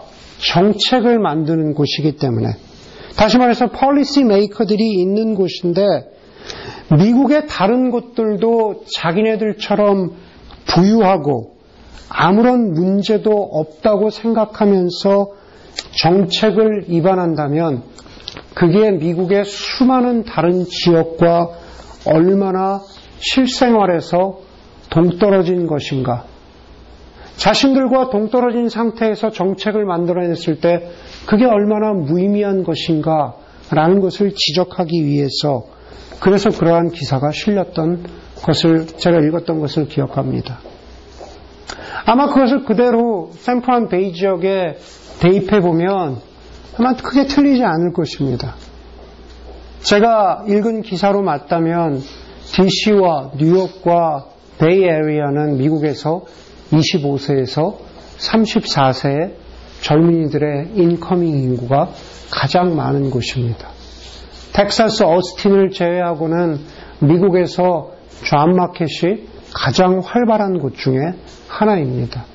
정책을 0.54 1.20
만드는 1.20 1.74
곳이기 1.74 2.18
때문에 2.18 2.48
다시 3.18 3.38
말해서 3.38 3.68
policy 3.68 4.24
maker들이 4.24 5.01
있는 5.01 5.36
곳인데 5.36 5.82
미국의 6.98 7.48
다른 7.48 7.91
곳들도 7.91 8.86
자기네들처럼 8.96 10.13
부유하고 10.67 11.58
아무런 12.10 12.74
문제도 12.74 13.31
없다고 13.31 14.10
생각하면서 14.10 15.27
정책을 16.01 16.86
위반한다면 16.88 17.84
그게 18.55 18.91
미국의 18.91 19.46
수많은 19.46 20.24
다른 20.24 20.65
지역과 20.65 21.50
얼마나 22.05 22.81
실생활에서 23.19 24.39
동떨어진 24.89 25.67
것인가. 25.67 26.25
자신들과 27.38 28.10
동떨어진 28.10 28.69
상태에서 28.69 29.31
정책을 29.31 29.86
만들어냈을 29.86 30.60
때 30.60 30.89
그게 31.25 31.46
얼마나 31.46 31.93
무의미한 31.93 32.63
것인가 32.63 33.36
라는 33.72 34.01
것을 34.01 34.34
지적하기 34.36 35.05
위해서 35.05 35.65
그래서 36.19 36.50
그러한 36.50 36.89
기사가 36.89 37.31
실렸던 37.31 38.05
것을 38.41 38.88
제가 38.88 39.19
읽었던 39.19 39.60
것을 39.60 39.88
기억합니다. 39.88 40.60
아마 42.05 42.27
그것을 42.27 42.65
그대로 42.65 43.31
샌프란 43.34 43.88
베이 43.89 44.13
지역에 44.13 44.77
대입해 45.19 45.60
보면 45.62 46.17
아마 46.77 46.96
크게 46.96 47.27
틀리지 47.27 47.63
않을 47.63 47.93
것입니다. 47.93 48.55
제가 49.81 50.46
읽은 50.48 50.81
기사로 50.81 51.22
맞다면 51.22 52.01
DC와 52.51 53.31
뉴욕과 53.38 54.25
베이 54.58 54.84
에리아는 54.84 55.58
미국에서 55.58 56.24
25세에서 56.72 57.77
34세의 58.17 59.34
젊은이들의 59.81 60.72
incoming 60.75 61.30
인구가 61.38 61.89
가장 62.31 62.75
많은 62.75 63.10
곳입니다. 63.10 63.79
텍사스 64.60 65.04
어스틴을 65.04 65.72
제외하고는 65.72 66.58
미국에서 67.00 67.92
좌마켓이 68.25 69.24
가장 69.54 70.01
활발한 70.04 70.60
곳 70.60 70.75
중에 70.75 71.13
하나입니다. 71.48 72.25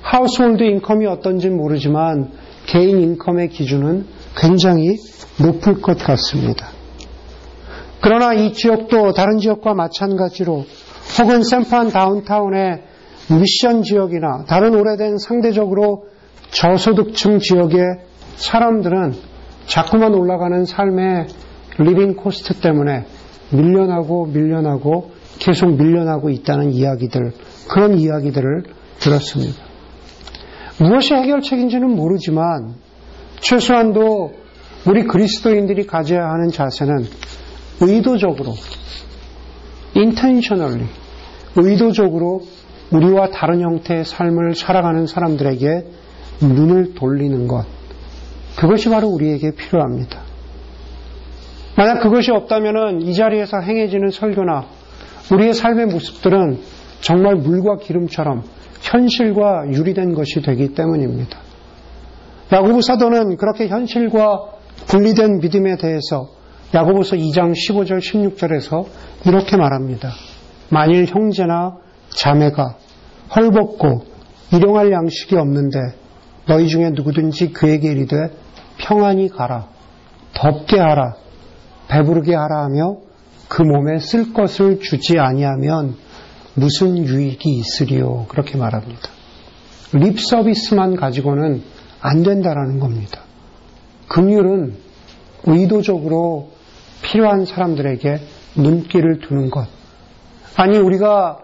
household 0.00 0.62
income이 0.62 1.06
어떤지 1.06 1.50
모르지만 1.50 2.30
개인 2.66 3.00
income의 3.00 3.48
기준은 3.48 4.06
굉장히 4.36 4.98
높을 5.42 5.80
것 5.80 5.98
같습니다. 5.98 6.68
그러나 8.02 8.34
이 8.34 8.52
지역도 8.52 9.14
다른 9.14 9.38
지역과 9.38 9.74
마찬가지로 9.74 10.64
혹은 11.18 11.42
샌프란 11.42 11.88
다운타운의 11.88 12.84
미션 13.36 13.82
지역이나 13.82 14.44
다른 14.46 14.76
오래된 14.76 15.18
상대적으로 15.18 16.04
저소득층 16.52 17.40
지역의 17.40 17.80
사람들은 18.36 19.14
자꾸만 19.66 20.14
올라가는 20.14 20.64
삶의 20.64 21.26
living 21.78 22.14
cost 22.14 22.60
때문에 22.60 23.04
밀려나고 23.50 24.26
밀려나고 24.26 25.12
계속 25.38 25.76
밀려나고 25.76 26.30
있다는 26.30 26.72
이야기들, 26.72 27.32
그런 27.68 27.98
이야기들을 27.98 28.64
들었습니다. 28.98 29.62
무엇이 30.80 31.14
해결책인지는 31.14 31.90
모르지만 31.90 32.74
최소한도 33.40 34.32
우리 34.86 35.04
그리스도인들이 35.04 35.86
가져야 35.86 36.28
하는 36.28 36.48
자세는 36.50 37.06
의도적으로, 37.80 38.54
intentionally, 39.96 40.86
의도적으로 41.56 42.42
우리와 42.90 43.30
다른 43.30 43.60
형태의 43.60 44.04
삶을 44.04 44.54
살아가는 44.54 45.06
사람들에게 45.06 45.86
눈을 46.40 46.94
돌리는 46.94 47.46
것. 47.46 47.64
그것이 48.56 48.88
바로 48.88 49.08
우리에게 49.08 49.52
필요합니다. 49.52 50.27
만약 51.78 52.00
그것이 52.00 52.32
없다면 52.32 53.02
이 53.02 53.14
자리에서 53.14 53.60
행해지는 53.60 54.10
설교나 54.10 54.66
우리의 55.32 55.54
삶의 55.54 55.86
모습들은 55.86 56.58
정말 57.02 57.36
물과 57.36 57.76
기름처럼 57.76 58.42
현실과 58.80 59.68
유리된 59.68 60.14
것이 60.14 60.42
되기 60.42 60.74
때문입니다. 60.74 61.38
야고보 62.50 62.80
사도는 62.80 63.36
그렇게 63.36 63.68
현실과 63.68 64.40
분리된 64.88 65.38
믿음에 65.38 65.76
대해서 65.76 66.30
야고보서 66.74 67.14
2장 67.14 67.52
15절 67.52 68.00
16절에서 68.00 68.84
이렇게 69.26 69.56
말합니다. 69.56 70.10
만일 70.70 71.06
형제나 71.06 71.76
자매가 72.08 72.74
헐벗고 73.36 74.02
일용할 74.52 74.90
양식이 74.90 75.36
없는데 75.36 75.78
너희 76.48 76.66
중에 76.66 76.90
누구든지 76.90 77.52
그에게 77.52 77.92
이르되 77.92 78.16
평안히 78.78 79.28
가라 79.28 79.68
덥게 80.34 80.80
하라 80.80 81.27
배부르게 81.88 82.34
하라 82.34 82.64
하며 82.64 82.98
그 83.48 83.62
몸에 83.62 83.98
쓸 83.98 84.32
것을 84.32 84.80
주지 84.80 85.18
아니하면 85.18 85.96
무슨 86.54 86.98
유익이 86.98 87.50
있으리요 87.50 88.26
그렇게 88.28 88.56
말합니다. 88.58 89.08
립 89.94 90.20
서비스만 90.20 90.96
가지고는 90.96 91.62
안 92.00 92.22
된다라는 92.22 92.78
겁니다. 92.78 93.22
금율은 94.08 94.74
의도적으로 95.44 96.50
필요한 97.02 97.44
사람들에게 97.44 98.20
눈길을 98.56 99.20
두는 99.20 99.50
것. 99.50 99.66
아니 100.56 100.76
우리가 100.76 101.38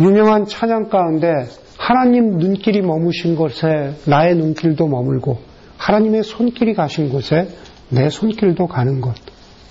유명한 0.00 0.46
찬양 0.46 0.88
가운데 0.88 1.46
하나님 1.78 2.38
눈길이 2.38 2.80
머무신 2.82 3.36
곳에 3.36 3.94
나의 4.06 4.36
눈길도 4.36 4.86
머물고 4.86 5.38
하나님의 5.78 6.22
손길이 6.24 6.74
가신 6.74 7.10
곳에 7.10 7.48
내 7.88 8.08
손길도 8.08 8.66
가는 8.66 9.00
것. 9.00 9.14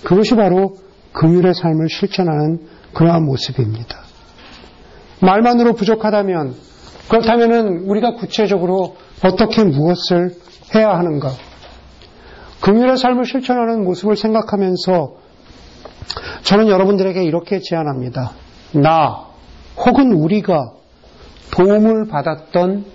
그것이 0.03 0.35
바로 0.35 0.77
금율의 1.13 1.53
삶을 1.53 1.89
실천하는 1.89 2.67
그러한 2.93 3.23
모습입니다. 3.25 3.99
말만으로 5.21 5.73
부족하다면 5.73 6.55
그렇다면 7.09 7.67
우리가 7.85 8.15
구체적으로 8.15 8.95
어떻게 9.23 9.63
무엇을 9.63 10.35
해야 10.73 10.89
하는가? 10.89 11.31
금율의 12.61 12.97
삶을 12.97 13.25
실천하는 13.25 13.83
모습을 13.83 14.15
생각하면서 14.15 15.15
저는 16.43 16.67
여러분들에게 16.67 17.23
이렇게 17.23 17.59
제안합니다. 17.59 18.31
나, 18.73 19.27
혹은 19.77 20.13
우리가 20.13 20.71
도움을 21.51 22.07
받았던 22.07 22.85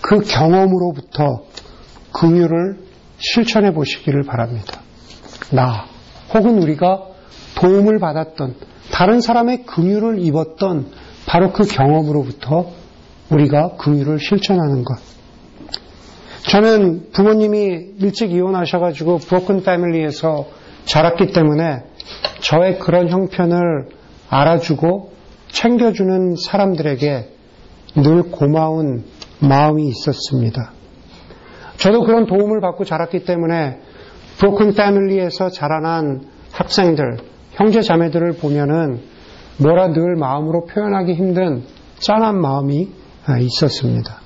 그 0.00 0.20
경험으로부터 0.20 1.44
긍휼을 2.12 2.78
실천해 3.18 3.72
보시기를 3.72 4.22
바랍니다. 4.22 4.80
나 5.52 5.86
혹은 6.32 6.62
우리가 6.62 7.02
도움을 7.56 7.98
받았던 7.98 8.54
다른 8.92 9.20
사람의 9.20 9.64
긍휼을 9.64 10.18
입었던 10.20 10.86
바로 11.26 11.52
그 11.52 11.64
경험으로부터 11.64 12.70
우리가 13.30 13.76
긍휼을 13.76 14.18
실천하는 14.18 14.84
것. 14.84 14.98
저는 16.48 17.10
부모님이 17.12 17.92
일찍 18.00 18.32
이혼하셔가지고 18.32 19.18
브로큰 19.18 19.62
패밀리에서 19.62 20.46
자랐기 20.84 21.32
때문에 21.32 21.84
저의 22.40 22.78
그런 22.78 23.08
형편을 23.08 23.88
알아주고 24.28 25.12
챙겨주는 25.48 26.36
사람들에게 26.36 27.28
늘 27.96 28.22
고마운 28.30 29.04
마음이 29.40 29.88
있었습니다. 29.88 30.72
저도 31.76 32.02
그런 32.02 32.26
도움을 32.26 32.60
받고 32.60 32.84
자랐기 32.84 33.24
때문에 33.24 33.78
브로큰 34.38 34.74
패밀리에서 34.74 35.50
자라난 35.50 36.22
학생들, 36.52 37.18
형제 37.52 37.82
자매들을 37.82 38.34
보면은 38.34 39.00
뭐라 39.58 39.88
늘 39.92 40.16
마음으로 40.16 40.64
표현하기 40.64 41.14
힘든 41.14 41.64
짠한 41.98 42.40
마음이 42.40 42.88
있었습니다. 43.40 44.20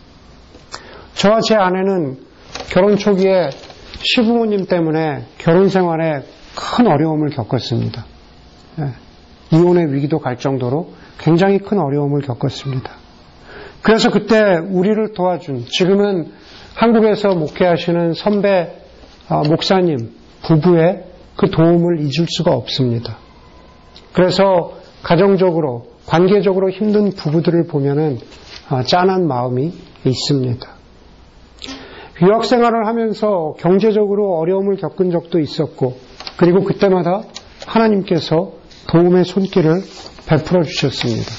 저와 1.14 1.40
제 1.40 1.54
아내는 1.56 2.18
결혼 2.70 2.96
초기에 2.96 3.50
시부모님 3.98 4.66
때문에 4.66 5.24
결혼 5.38 5.68
생활에 5.68 6.22
큰 6.54 6.86
어려움을 6.86 7.30
겪었습니다. 7.30 8.04
예, 8.80 9.56
이혼의 9.56 9.92
위기도 9.92 10.18
갈 10.20 10.38
정도로 10.38 10.92
굉장히 11.18 11.58
큰 11.58 11.78
어려움을 11.78 12.22
겪었습니다. 12.22 12.90
그래서 13.82 14.10
그때 14.10 14.56
우리를 14.56 15.12
도와준 15.14 15.64
지금은 15.66 16.32
한국에서 16.74 17.34
목회하시는 17.34 18.14
선배 18.14 18.83
아, 19.28 19.42
목사님 19.48 20.12
부부의 20.42 21.04
그 21.36 21.50
도움을 21.50 22.00
잊을 22.00 22.26
수가 22.28 22.52
없습니다. 22.52 23.16
그래서 24.12 24.72
가정적으로 25.02 25.86
관계적으로 26.06 26.70
힘든 26.70 27.10
부부들을 27.10 27.66
보면은 27.66 28.18
아, 28.68 28.82
짠한 28.82 29.26
마음이 29.26 29.72
있습니다. 30.04 30.74
유학 32.22 32.44
생활을 32.44 32.86
하면서 32.86 33.54
경제적으로 33.58 34.38
어려움을 34.38 34.76
겪은 34.76 35.10
적도 35.10 35.40
있었고 35.40 35.96
그리고 36.36 36.62
그때마다 36.62 37.22
하나님께서 37.66 38.52
도움의 38.88 39.24
손길을 39.24 39.80
베풀어 40.28 40.62
주셨습니다. 40.62 41.30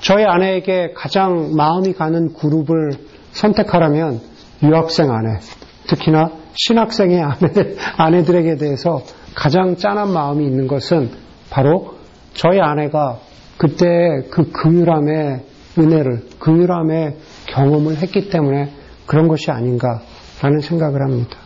저희 0.00 0.24
아내에게 0.24 0.92
가장 0.94 1.54
마음이 1.56 1.92
가는 1.94 2.32
그룹을 2.32 2.92
선택하라면 3.32 4.20
유학생 4.62 5.10
아내, 5.10 5.40
특히나 5.88 6.39
신학생의 6.54 7.22
아내, 7.22 7.76
아내들에게 7.96 8.56
대해서 8.56 9.02
가장 9.34 9.76
짠한 9.76 10.12
마음이 10.12 10.44
있는 10.44 10.66
것은 10.66 11.10
바로 11.50 11.94
저희 12.34 12.60
아내가 12.60 13.18
그때 13.56 13.86
그 14.30 14.50
긍휼함의 14.50 15.44
은혜를, 15.78 16.22
긍휼함의 16.38 17.16
경험을 17.46 17.96
했기 17.96 18.28
때문에 18.28 18.72
그런 19.06 19.28
것이 19.28 19.50
아닌가라는 19.50 20.60
생각을 20.62 21.02
합니다. 21.02 21.36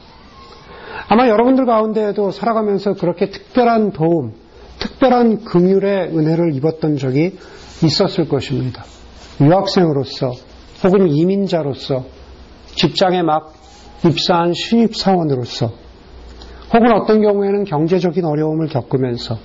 아마 1.09 1.29
여러분들 1.29 1.67
가운데에도 1.67 2.31
살아가면서 2.31 2.95
그렇게 2.95 3.31
특별한 3.31 3.93
도움, 3.93 4.35
특별한 4.79 5.45
긍휼의 5.45 6.17
은혜를 6.17 6.55
입었던 6.55 6.97
적이 6.97 7.37
있었을 7.83 8.29
것입니다. 8.29 8.85
유학생으로서 9.41 10.33
혹은 10.85 11.09
이민자로서 11.09 12.05
직장에 12.77 13.23
막 13.23 13.55
입사한 14.05 14.53
신입사원으로서 14.53 15.73
혹은 16.73 16.93
어떤 16.93 17.23
경우에는 17.23 17.65
경제적인 17.65 18.25
어려움을 18.25 18.69
겪으면서 18.69 19.39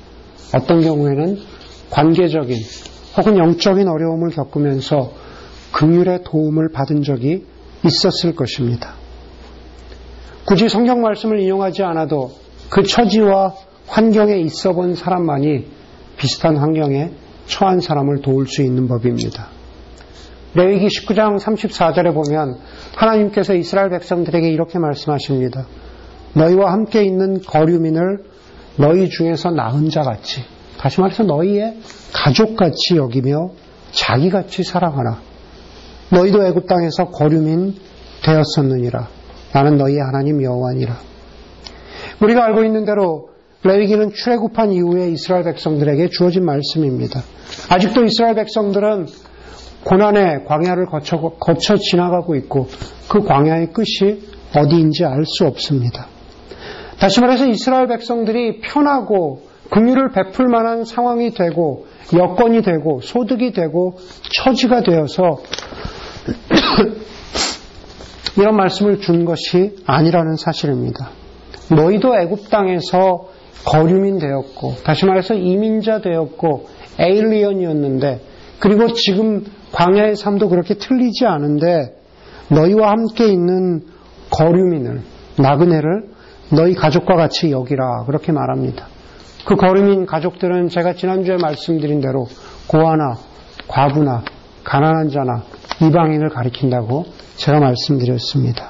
어떤 0.53 0.81
경우에는 0.81 1.37
관계적인 1.89 2.57
혹은 3.17 3.37
영적인 3.37 3.87
어려움을 3.87 4.29
겪으면서 4.31 5.11
긍휼의 5.71 6.23
도움을 6.23 6.69
받은 6.71 7.03
적이 7.03 7.45
있었을 7.85 8.35
것입니다. 8.35 8.93
굳이 10.45 10.67
성경 10.67 11.01
말씀을 11.01 11.39
인용하지 11.39 11.83
않아도 11.83 12.31
그 12.69 12.83
처지와 12.83 13.53
환경에 13.87 14.37
있어 14.37 14.73
본 14.73 14.95
사람만이 14.95 15.65
비슷한 16.17 16.57
환경에 16.57 17.11
처한 17.47 17.79
사람을 17.79 18.21
도울 18.21 18.47
수 18.47 18.61
있는 18.61 18.87
법입니다. 18.87 19.58
레위기 20.55 20.87
19장 20.87 21.39
34절에 21.39 22.13
보면 22.13 22.57
하나님께서 22.95 23.53
이스라엘 23.53 23.89
백성들에게 23.89 24.47
이렇게 24.49 24.79
말씀하십니다. 24.79 25.65
너희와 26.33 26.71
함께 26.71 27.03
있는 27.03 27.41
거류민을 27.41 28.23
너희 28.77 29.09
중에서 29.09 29.51
나은 29.51 29.89
자 29.89 30.01
같이 30.01 30.43
다시 30.77 31.01
말해서 31.01 31.23
너희의 31.23 31.77
가족같이 32.13 32.95
여기며 32.95 33.51
자기같이 33.91 34.63
사랑하라. 34.63 35.19
너희도 36.11 36.45
애굽 36.45 36.67
땅에서 36.67 37.09
거류민 37.09 37.75
되었었느니라. 38.23 39.07
나는 39.53 39.77
너희의 39.77 39.99
하나님 39.99 40.41
여호와니라. 40.41 40.97
우리가 42.21 42.45
알고 42.45 42.63
있는 42.63 42.85
대로 42.85 43.29
레위기는 43.63 44.11
출애굽한 44.13 44.71
이후에 44.71 45.09
이스라엘 45.09 45.43
백성들에게 45.43 46.09
주어진 46.09 46.45
말씀입니다. 46.45 47.21
아직도 47.69 48.05
이스라엘 48.05 48.35
백성들은 48.35 49.07
고난의 49.83 50.45
광야를 50.45 50.87
거쳐, 50.87 51.17
거쳐 51.39 51.77
지나가고 51.77 52.35
있고 52.35 52.67
그 53.07 53.21
광야의 53.21 53.71
끝이 53.71 54.21
어디인지 54.55 55.05
알 55.05 55.23
수 55.25 55.45
없습니다. 55.45 56.07
다시 56.99 57.21
말해서 57.21 57.47
이스라엘 57.47 57.87
백성들이 57.87 58.59
편하고 58.59 59.43
긍휼을 59.71 60.11
베풀 60.11 60.47
만한 60.47 60.83
상황이 60.83 61.31
되고 61.31 61.85
여건이 62.13 62.63
되고 62.63 62.99
소득이 63.01 63.53
되고 63.53 63.97
처지가 64.33 64.81
되어서 64.81 65.37
이런 68.37 68.55
말씀을 68.55 68.99
준 68.99 69.25
것이 69.25 69.77
아니라는 69.85 70.35
사실입니다. 70.35 71.11
너희도 71.69 72.17
애굽 72.17 72.49
땅에서 72.49 73.29
거류민 73.65 74.17
되었고 74.17 74.77
다시 74.83 75.05
말해서 75.05 75.35
이민자 75.35 76.01
되었고 76.01 76.67
에일리언이었는데 76.99 78.21
그리고 78.59 78.93
지금 78.93 79.45
광야의 79.71 80.15
삶도 80.15 80.49
그렇게 80.49 80.75
틀리지 80.75 81.25
않은데 81.25 81.95
너희와 82.49 82.91
함께 82.91 83.27
있는 83.27 83.83
거류민을 84.31 85.01
나그네를 85.37 86.09
너희 86.51 86.73
가족과 86.73 87.15
같이 87.15 87.51
여기라 87.51 88.05
그렇게 88.05 88.31
말합니다. 88.31 88.87
그 89.45 89.55
거류민 89.55 90.05
가족들은 90.05 90.69
제가 90.69 90.93
지난주에 90.93 91.37
말씀드린 91.37 92.01
대로 92.01 92.27
고아나 92.67 93.17
과부나 93.67 94.23
가난한 94.63 95.09
자나 95.09 95.43
이방인을 95.81 96.29
가리킨다고 96.29 97.05
제가 97.37 97.59
말씀드렸습니다. 97.59 98.69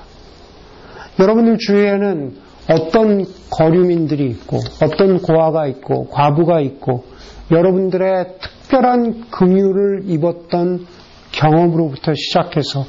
여러분들 1.20 1.58
주위에는 1.58 2.36
어떤 2.70 3.26
거류민들이 3.50 4.30
있고 4.30 4.60
어떤 4.82 5.22
고아가 5.22 5.66
있고 5.68 6.08
과부가 6.10 6.62
있고 6.62 7.06
여러분들의 7.52 8.26
특 8.40 8.59
별한 8.70 9.26
긍휼을 9.32 10.04
입었던 10.06 10.86
경험으로부터 11.32 12.14
시작해서 12.14 12.86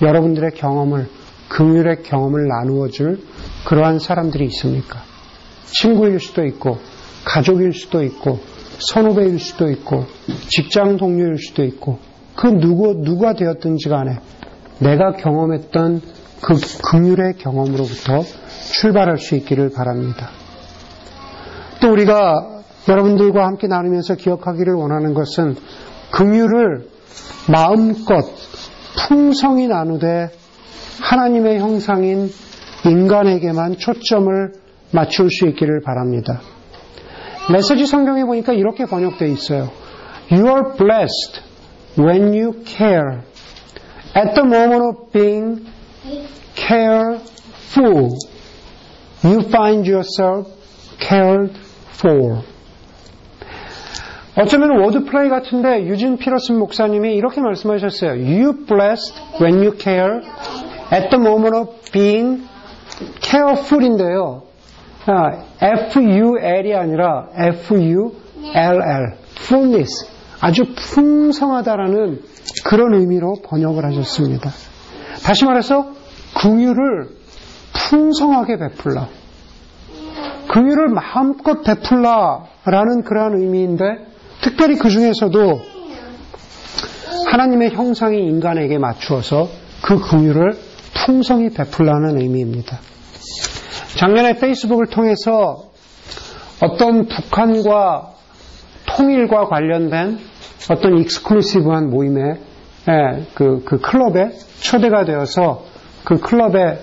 여러분들의 0.00 0.52
경험을 0.52 1.08
긍휼의 1.48 2.02
경험을 2.02 2.46
나누어 2.46 2.88
줄 2.88 3.20
그러한 3.66 3.98
사람들이 3.98 4.44
있습니까? 4.46 5.02
친구일 5.64 6.20
수도 6.20 6.44
있고 6.44 6.78
가족일 7.24 7.72
수도 7.72 8.02
있고 8.02 8.38
선후배일 8.78 9.38
수도 9.38 9.70
있고 9.70 10.04
직장 10.48 10.96
동료일 10.96 11.38
수도 11.38 11.64
있고 11.64 11.98
그 12.36 12.48
누구 12.48 13.02
누가 13.02 13.34
되었든지 13.34 13.88
간에 13.88 14.18
내가 14.78 15.12
경험했던 15.12 16.02
그 16.42 16.54
긍휼의 16.90 17.38
경험으로부터 17.38 18.22
출발할 18.72 19.18
수 19.18 19.36
있기를 19.36 19.70
바랍니다. 19.70 20.28
또 21.80 21.92
우리가 21.92 22.53
여러분들과 22.88 23.46
함께 23.46 23.66
나누면서 23.66 24.16
기억하기를 24.16 24.74
원하는 24.74 25.14
것은 25.14 25.56
긍휼을 26.12 26.88
마음껏 27.50 28.24
풍성히 29.08 29.68
나누되 29.68 30.30
하나님의 31.00 31.58
형상인 31.58 32.30
인간에게만 32.84 33.78
초점을 33.78 34.52
맞출 34.92 35.30
수 35.30 35.46
있기를 35.48 35.80
바랍니다. 35.82 36.40
메시지 37.52 37.86
성경에 37.86 38.24
보니까 38.24 38.52
이렇게 38.52 38.86
번역되어 38.86 39.28
있어요. 39.28 39.70
You 40.30 40.46
are 40.46 40.76
blessed 40.76 41.42
when 41.98 42.32
you 42.32 42.62
care. 42.64 43.22
At 44.16 44.34
the 44.34 44.46
moment 44.46 44.82
of 44.82 45.12
being 45.12 45.66
careful, 46.54 48.16
you 49.24 49.40
find 49.48 49.86
yourself 49.86 50.48
cared 51.00 51.58
for. 51.98 52.53
어쩌면 54.36 54.80
워드플레이 54.80 55.28
같은데 55.28 55.84
유진 55.84 56.16
피러슨 56.16 56.58
목사님이 56.58 57.14
이렇게 57.14 57.40
말씀하셨어요. 57.40 58.12
You 58.12 58.66
blessed 58.66 59.14
when 59.40 59.58
you 59.58 59.76
care 59.78 60.22
at 60.92 61.08
the 61.10 61.20
moment 61.22 61.56
of 61.56 61.92
being 61.92 62.42
careful인데요. 63.20 64.42
F-U-L이 65.60 66.74
아니라 66.74 67.28
F-U-L-L, 67.36 69.14
fullness. 69.38 70.10
아주 70.40 70.64
풍성하다라는 70.74 72.20
그런 72.64 72.94
의미로 72.94 73.36
번역을 73.44 73.84
하셨습니다. 73.84 74.50
다시 75.24 75.44
말해서 75.44 75.92
긍휼을 76.40 77.08
풍성하게 77.88 78.58
베풀라. 78.58 79.08
긍휼을 80.48 80.88
마음껏 80.88 81.62
베풀라라는 81.62 83.04
그러한 83.04 83.38
의미인데 83.38 84.13
특별히 84.44 84.76
그 84.76 84.90
중에서도 84.90 85.62
하나님의 87.32 87.70
형상이 87.70 88.18
인간에게 88.18 88.76
맞추어서 88.76 89.48
그 89.82 89.98
긍휼을 89.98 90.52
풍성히 91.06 91.48
베풀라는 91.48 92.20
의미입니다. 92.20 92.78
작년에 93.96 94.38
페이스북을 94.38 94.88
통해서 94.88 95.70
어떤 96.62 97.06
북한과 97.06 98.12
통일과 98.84 99.46
관련된 99.46 100.18
어떤 100.70 100.98
익스클루시브한 100.98 101.88
모임에 101.88 102.20
예, 102.88 103.24
그, 103.32 103.62
그 103.64 103.80
클럽에 103.80 104.30
초대가 104.60 105.06
되어서 105.06 105.64
그 106.04 106.18
클럽에 106.18 106.80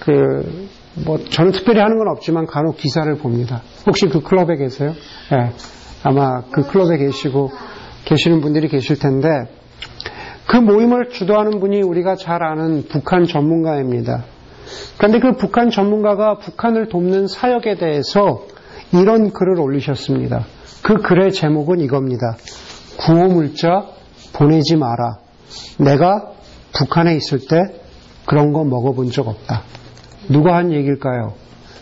그, 0.00 0.68
뭐, 1.04 1.18
저는 1.18 1.52
특별히 1.52 1.80
하는 1.80 1.98
건 1.98 2.08
없지만 2.08 2.46
간혹 2.46 2.78
기사를 2.78 3.14
봅니다. 3.16 3.60
혹시 3.86 4.06
그 4.06 4.20
클럽에 4.20 4.56
계세요? 4.56 4.94
예, 5.32 5.52
아마 6.04 6.42
그 6.50 6.66
클럽에 6.66 6.98
계시고 6.98 7.50
계시는 8.04 8.42
분들이 8.42 8.68
계실 8.68 8.98
텐데 8.98 9.28
그 10.46 10.56
모임을 10.56 11.08
주도하는 11.08 11.58
분이 11.58 11.80
우리가 11.80 12.16
잘 12.16 12.42
아는 12.42 12.84
북한 12.88 13.24
전문가입니다. 13.24 14.24
그런데 14.98 15.18
그 15.18 15.32
북한 15.36 15.70
전문가가 15.70 16.36
북한을 16.36 16.90
돕는 16.90 17.26
사역에 17.26 17.76
대해서 17.76 18.42
이런 18.92 19.32
글을 19.32 19.58
올리셨습니다. 19.58 20.44
그 20.82 20.98
글의 20.98 21.32
제목은 21.32 21.80
이겁니다. 21.80 22.36
구호물자 22.98 23.86
보내지 24.34 24.76
마라. 24.76 25.18
내가 25.78 26.32
북한에 26.74 27.16
있을 27.16 27.40
때 27.48 27.56
그런 28.26 28.52
거 28.52 28.64
먹어본 28.64 29.10
적 29.10 29.26
없다. 29.26 29.62
누가 30.28 30.56
한 30.56 30.72
얘기일까요? 30.72 31.32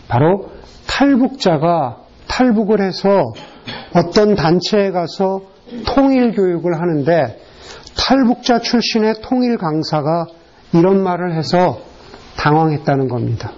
바로 0.07 0.49
탈북자가 0.87 1.97
탈북을 2.27 2.81
해서 2.81 3.33
어떤 3.95 4.35
단체에 4.35 4.91
가서 4.91 5.41
통일 5.85 6.33
교육을 6.33 6.79
하는데 6.79 7.39
탈북자 7.95 8.59
출신의 8.59 9.15
통일 9.21 9.57
강사가 9.57 10.25
이런 10.73 11.03
말을 11.03 11.35
해서 11.35 11.79
당황했다는 12.37 13.07
겁니다. 13.07 13.51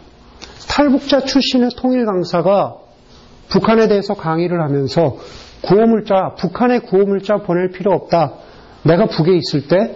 탈북자 0.68 1.22
출신의 1.22 1.70
통일 1.78 2.06
강사가 2.06 2.76
북한에 3.50 3.88
대해서 3.88 4.14
강의를 4.14 4.62
하면서 4.62 5.18
구호물자, 5.62 6.36
북한에 6.38 6.80
구호물자 6.80 7.38
보낼 7.38 7.70
필요 7.70 7.94
없다. 7.94 8.34
내가 8.84 9.06
북에 9.06 9.36
있을 9.36 9.68
때 9.68 9.96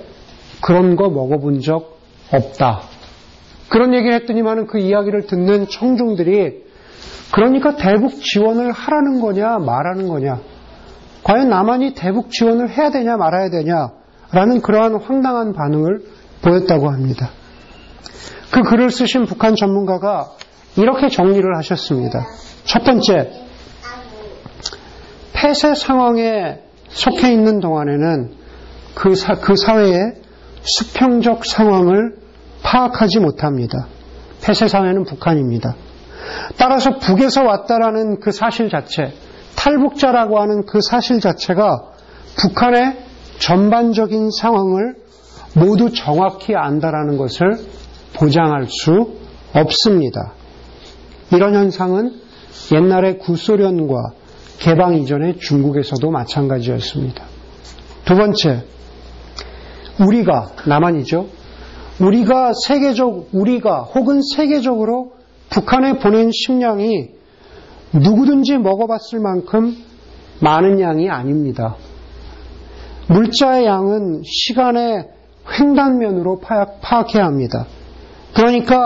그런 0.61 0.95
거 0.95 1.09
먹어본 1.09 1.61
적 1.61 1.99
없다. 2.31 2.81
그런 3.69 3.93
얘기를 3.93 4.13
했더니만은 4.13 4.67
그 4.67 4.79
이야기를 4.79 5.27
듣는 5.27 5.67
청중들이 5.67 6.68
그러니까 7.31 7.75
대북 7.75 8.21
지원을 8.21 8.71
하라는 8.71 9.21
거냐 9.21 9.59
말하는 9.59 10.07
거냐 10.07 10.39
과연 11.23 11.49
남한이 11.49 11.93
대북 11.93 12.31
지원을 12.31 12.69
해야 12.69 12.89
되냐 12.89 13.17
말아야 13.17 13.49
되냐라는 13.49 14.61
그러한 14.61 14.95
황당한 14.95 15.53
반응을 15.53 16.01
보였다고 16.41 16.89
합니다. 16.89 17.29
그 18.51 18.63
글을 18.63 18.89
쓰신 18.89 19.25
북한 19.25 19.55
전문가가 19.55 20.31
이렇게 20.77 21.09
정리를 21.09 21.55
하셨습니다. 21.57 22.25
첫 22.63 22.83
번째, 22.83 23.31
폐쇄 25.33 25.75
상황에 25.75 26.59
속해 26.89 27.31
있는 27.31 27.59
동안에는 27.59 28.31
그, 28.95 29.15
사, 29.15 29.35
그 29.35 29.55
사회의 29.55 30.15
수평적 30.61 31.45
상황을 31.45 32.17
파악하지 32.63 33.19
못합니다. 33.19 33.87
폐쇄 34.43 34.67
사회는 34.67 35.05
북한입니다. 35.05 35.75
따라서 36.57 36.97
북에서 36.97 37.43
왔다라는 37.43 38.19
그 38.19 38.31
사실 38.31 38.69
자체, 38.69 39.13
탈북자라고 39.55 40.39
하는 40.39 40.65
그 40.65 40.79
사실 40.81 41.19
자체가 41.19 41.91
북한의 42.37 42.97
전반적인 43.39 44.29
상황을 44.31 44.95
모두 45.55 45.91
정확히 45.91 46.55
안다라는 46.55 47.17
것을 47.17 47.57
보장할 48.13 48.67
수 48.67 49.17
없습니다. 49.53 50.33
이런 51.31 51.55
현상은 51.55 52.19
옛날의 52.71 53.19
구소련과 53.19 54.11
개방 54.59 54.95
이전의 54.95 55.39
중국에서도 55.39 56.09
마찬가지였습니다. 56.11 57.23
두 58.05 58.15
번째, 58.15 58.63
우리가, 59.99 60.51
남한이죠. 60.65 61.27
우리가 61.99 62.51
세계적, 62.53 63.29
우리가 63.33 63.81
혹은 63.81 64.21
세계적으로 64.35 65.18
북한에 65.49 65.99
보낸 65.99 66.31
식량이 66.31 67.09
누구든지 67.93 68.57
먹어봤을 68.57 69.19
만큼 69.19 69.75
많은 70.41 70.79
양이 70.79 71.09
아닙니다. 71.09 71.75
물자의 73.07 73.65
양은 73.65 74.21
시간의 74.23 75.09
횡단면으로 75.59 76.39
파악, 76.39 77.15
해야 77.15 77.25
합니다. 77.25 77.65
그러니까 78.35 78.77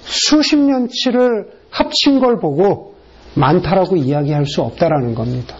수십 0.00 0.56
년치를 0.56 1.50
합친 1.70 2.20
걸 2.20 2.38
보고 2.38 2.94
많다라고 3.34 3.96
이야기할 3.96 4.46
수 4.46 4.62
없다라는 4.62 5.14
겁니다. 5.14 5.56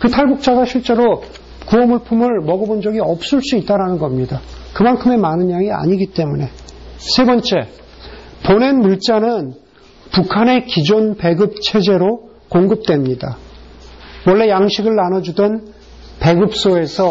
그 0.00 0.08
탈북자가 0.08 0.66
실제로 0.66 1.22
구호 1.66 1.86
물품을 1.86 2.40
먹어본 2.40 2.82
적이 2.82 3.00
없을 3.00 3.40
수 3.42 3.56
있다라는 3.56 3.98
겁니다. 3.98 4.40
그만큼의 4.74 5.18
많은 5.18 5.50
양이 5.50 5.70
아니기 5.70 6.06
때문에. 6.12 6.50
세 6.98 7.24
번째, 7.24 7.68
보낸 8.44 8.80
물자는 8.80 9.54
북한의 10.12 10.66
기존 10.66 11.16
배급 11.16 11.60
체제로 11.62 12.30
공급됩니다. 12.48 13.36
원래 14.26 14.48
양식을 14.48 14.94
나눠주던 14.94 15.72
배급소에서 16.20 17.10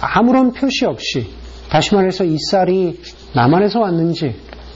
아무런 0.00 0.52
표시 0.52 0.84
없이 0.86 1.26
다시 1.70 1.94
말해서 1.94 2.24
이 2.24 2.36
쌀이 2.38 2.98
남한에서 3.34 3.80
왔는지 3.80 4.34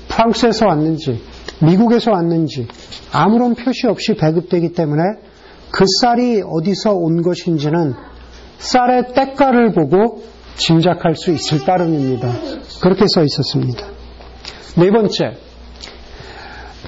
프랑스에서 0.08 0.66
왔는지 0.66 1.20
미국에서 1.60 2.12
왔는지 2.12 2.68
아무런 3.12 3.54
표시 3.54 3.86
없이 3.86 4.14
배급되기 4.14 4.72
때문에 4.72 5.02
그 5.70 5.84
쌀이 6.00 6.42
어디서 6.42 6.94
온 6.94 7.22
것인지는 7.22 7.94
쌀의 8.58 9.14
때가를 9.14 9.72
보고 9.72 10.22
짐작할 10.56 11.16
수 11.16 11.32
있을 11.32 11.64
따름입니다. 11.64 12.32
그렇게 12.80 13.04
써 13.08 13.22
있었습니다. 13.22 13.86
네 14.76 14.90
번째, 14.90 15.36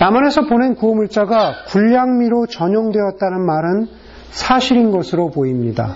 남한에서 0.00 0.42
보낸 0.46 0.74
구호물자가 0.76 1.64
군량미로 1.68 2.46
전용되었다는 2.46 3.44
말은 3.44 3.88
사실인 4.30 4.90
것으로 4.90 5.30
보입니다. 5.30 5.94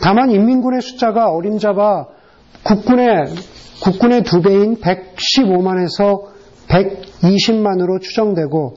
다만 0.00 0.30
인민군의 0.30 0.80
숫자가 0.80 1.30
어림잡아 1.30 2.06
국군의, 2.64 3.26
국군의 3.82 4.22
두 4.22 4.40
배인 4.40 4.76
115만에서 4.76 6.32
120만으로 6.68 8.00
추정되고 8.00 8.74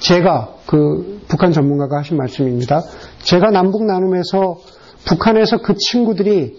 제가 0.00 0.54
그 0.66 1.22
북한 1.28 1.52
전문가가 1.52 1.98
하신 1.98 2.16
말씀입니다. 2.16 2.82
제가 3.22 3.50
남북 3.50 3.84
나눔에서 3.84 4.58
북한에서 5.06 5.58
그 5.58 5.74
친구들이 5.76 6.58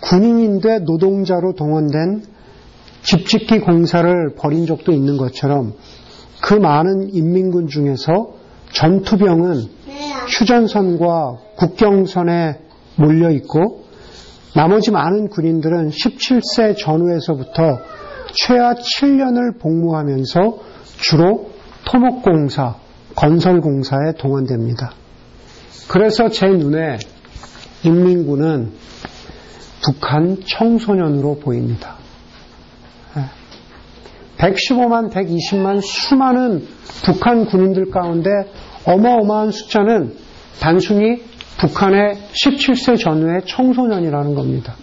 군인인데 0.00 0.80
노동자로 0.80 1.54
동원된 1.54 2.22
집짓기 3.02 3.60
공사를 3.60 4.34
벌인 4.36 4.66
적도 4.66 4.92
있는 4.92 5.16
것처럼 5.16 5.74
그 6.40 6.54
많은 6.54 7.14
인민군 7.14 7.68
중에서 7.68 8.34
전투병은 8.72 9.62
휴전선과 10.28 11.38
국경선에 11.56 12.58
몰려 12.96 13.30
있고 13.30 13.84
나머지 14.54 14.90
많은 14.90 15.28
군인들은 15.28 15.90
17세 15.90 16.76
전후에서부터 16.78 17.78
최하 18.32 18.74
7년을 18.74 19.58
복무하면서 19.58 20.58
주로 21.00 21.50
토목공사, 21.84 22.76
건설공사에 23.14 24.12
동원됩니다. 24.18 24.92
그래서 25.88 26.28
제 26.28 26.46
눈에 26.48 26.98
인민군은 27.84 28.72
북한 29.82 30.38
청소년으로 30.44 31.38
보입니다. 31.38 31.97
115만, 34.38 35.10
120만 35.10 35.80
수많은 35.82 36.64
북한 37.04 37.46
군인들 37.46 37.90
가운데 37.90 38.30
어마어마한 38.86 39.50
숫자는 39.50 40.14
단순히 40.60 41.22
북한의 41.58 42.16
17세 42.32 42.98
전후의 42.98 43.42
청소년이라는 43.46 44.34
겁니다. 44.34 44.74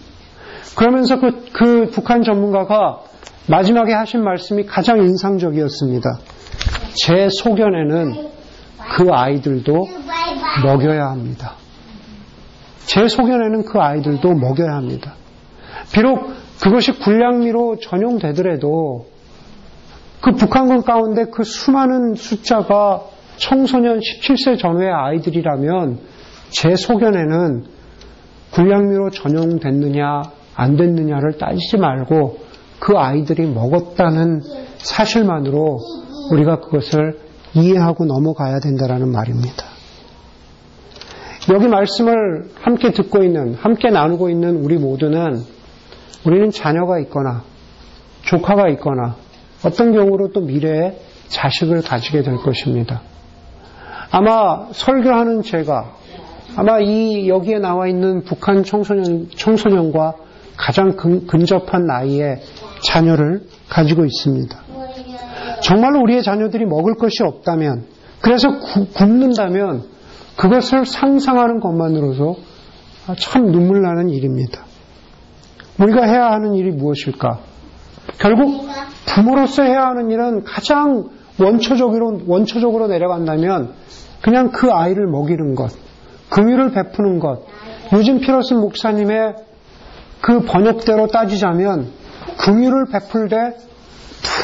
그러면서 0.76 1.18
그, 1.18 1.46
그 1.52 1.90
북한 1.90 2.22
전문가가 2.22 3.00
마지막에 3.48 3.92
하신 3.92 4.22
말씀이 4.22 4.66
가장 4.66 4.98
인상적이었습니다. 4.98 6.18
제 6.94 7.28
소견에는 7.30 8.28
그 8.92 9.08
아이들도 9.10 9.88
먹여야 10.64 11.06
합니다. 11.06 11.54
제 12.84 13.08
소견에는 13.08 13.64
그 13.64 13.78
아이들도 13.80 14.34
먹여야 14.34 14.74
합니다. 14.74 15.14
비록 15.92 16.30
그것이 16.60 16.92
군량미로 16.92 17.78
전용되더라도 17.80 19.06
그 20.26 20.32
북한군 20.32 20.82
가운데 20.82 21.26
그 21.26 21.44
수많은 21.44 22.16
숫자가 22.16 23.04
청소년 23.36 24.00
17세 24.00 24.58
전후의 24.58 24.90
아이들이라면 24.90 26.00
제 26.50 26.74
소견에는 26.74 27.64
군량미로 28.50 29.10
전용됐느냐 29.10 30.22
안 30.56 30.76
됐느냐를 30.76 31.38
따지지 31.38 31.76
말고 31.76 32.38
그 32.80 32.98
아이들이 32.98 33.46
먹었다는 33.46 34.40
사실만으로 34.78 35.78
우리가 36.32 36.58
그것을 36.58 37.20
이해하고 37.54 38.04
넘어가야 38.06 38.58
된다는 38.58 39.12
말입니다. 39.12 39.64
여기 41.54 41.68
말씀을 41.68 42.50
함께 42.62 42.90
듣고 42.90 43.22
있는, 43.22 43.54
함께 43.54 43.90
나누고 43.90 44.28
있는 44.30 44.56
우리 44.56 44.76
모두는 44.76 45.40
우리는 46.24 46.50
자녀가 46.50 46.98
있거나 46.98 47.44
조카가 48.22 48.68
있거나 48.70 49.14
어떤 49.66 49.92
경우로 49.92 50.30
또 50.30 50.40
미래에 50.40 50.96
자식을 51.26 51.82
가지게 51.82 52.22
될 52.22 52.36
것입니다. 52.36 53.02
아마 54.12 54.68
설교하는 54.70 55.42
제가 55.42 55.92
아마 56.56 56.78
이 56.78 57.28
여기에 57.28 57.58
나와 57.58 57.88
있는 57.88 58.22
북한 58.22 58.62
청소년 58.62 59.28
청소년과 59.36 60.14
가장 60.56 60.96
근, 60.96 61.26
근접한 61.26 61.84
나이에 61.84 62.40
자녀를 62.84 63.42
가지고 63.68 64.04
있습니다. 64.04 64.56
정말로 65.62 66.00
우리의 66.02 66.22
자녀들이 66.22 66.64
먹을 66.64 66.94
것이 66.94 67.24
없다면 67.24 67.86
그래서 68.20 68.48
구, 68.58 68.86
굶는다면 68.86 69.84
그것을 70.36 70.86
상상하는 70.86 71.58
것만으로도 71.58 72.36
참 73.18 73.50
눈물 73.50 73.82
나는 73.82 74.10
일입니다. 74.10 74.64
우리가 75.80 76.04
해야 76.04 76.30
하는 76.30 76.54
일이 76.54 76.70
무엇일까? 76.70 77.55
결국 78.18 78.66
부모로서 79.06 79.62
해야 79.62 79.86
하는 79.86 80.10
일은 80.10 80.44
가장 80.44 81.08
원초적으로, 81.38 82.20
원초적으로 82.26 82.86
내려간다면 82.86 83.74
그냥 84.22 84.50
그 84.50 84.72
아이를 84.72 85.06
먹이는 85.06 85.54
것, 85.54 85.70
긍휼을 86.30 86.72
베푸는 86.72 87.18
것, 87.18 87.44
유진 87.92 88.20
피러슨 88.20 88.58
목사님의 88.60 89.36
그 90.20 90.40
번역대로 90.40 91.08
따지자면 91.08 91.88
긍휼을 92.38 92.86
베풀되 92.90 93.56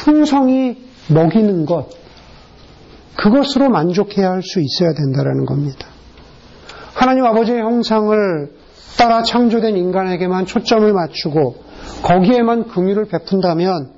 풍성히 0.05 0.85
먹이는 1.09 1.67
것, 1.67 1.89
그것으로 3.17 3.69
만족해야 3.71 4.31
할 4.31 4.43
수 4.43 4.61
있어야 4.61 4.93
된다는 4.95 5.45
겁니다. 5.45 5.87
하나님 6.95 7.25
아버지의 7.25 7.61
형상을 7.61 8.53
따라 8.99 9.23
창조된 9.23 9.77
인간에게만 9.77 10.47
초점을 10.47 10.93
맞추고 10.93 11.62
거기에만 12.03 12.69
긍휼을 12.69 13.07
베푼다면 13.07 13.93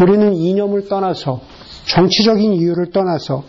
우리는 0.00 0.34
이념을 0.34 0.88
떠나서 0.88 1.40
정치적인 1.86 2.52
이유를 2.54 2.90
떠나서 2.90 3.44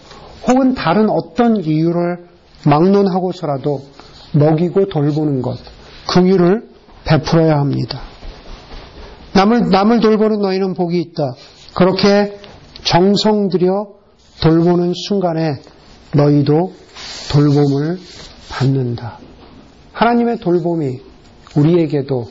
혹은 0.47 0.73
다른 0.73 1.09
어떤 1.09 1.57
이유를 1.57 2.27
막론하고서라도 2.65 3.81
먹이고 4.33 4.87
돌보는 4.87 5.41
것, 5.41 5.57
긍휼을 6.09 6.67
베풀어야 7.05 7.57
합니다. 7.57 8.01
남을 9.33 9.69
남을 9.69 9.99
돌보는 9.99 10.39
너희는 10.39 10.73
복이 10.73 10.99
있다. 10.99 11.33
그렇게 11.75 12.39
정성 12.83 13.49
들여 13.49 13.93
돌보는 14.41 14.93
순간에 15.07 15.55
너희도 16.13 16.73
돌봄을 17.31 17.99
받는다. 18.49 19.19
하나님의 19.93 20.39
돌봄이 20.39 20.99
우리에게도 21.55 22.25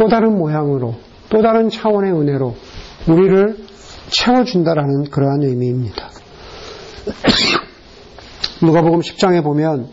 또 0.00 0.08
다른 0.08 0.38
모양으로 0.38 0.94
또 1.28 1.42
다른 1.42 1.68
차원의 1.68 2.10
은혜로 2.12 2.54
우리를 3.06 3.56
채워준다라는 4.08 5.10
그러한 5.10 5.42
의미입니다. 5.42 6.08
누가복음 8.64 9.00
10장에 9.00 9.44
보면 9.44 9.88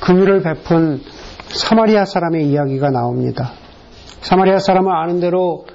긍휼을 0.00 0.42
베푼 0.42 1.00
사마리아 1.48 2.04
사람의 2.04 2.48
이야기가 2.50 2.90
나옵니다. 2.90 3.50
사마리아 4.20 4.60
사람은 4.60 4.92
아는 4.92 5.18
대로 5.18 5.66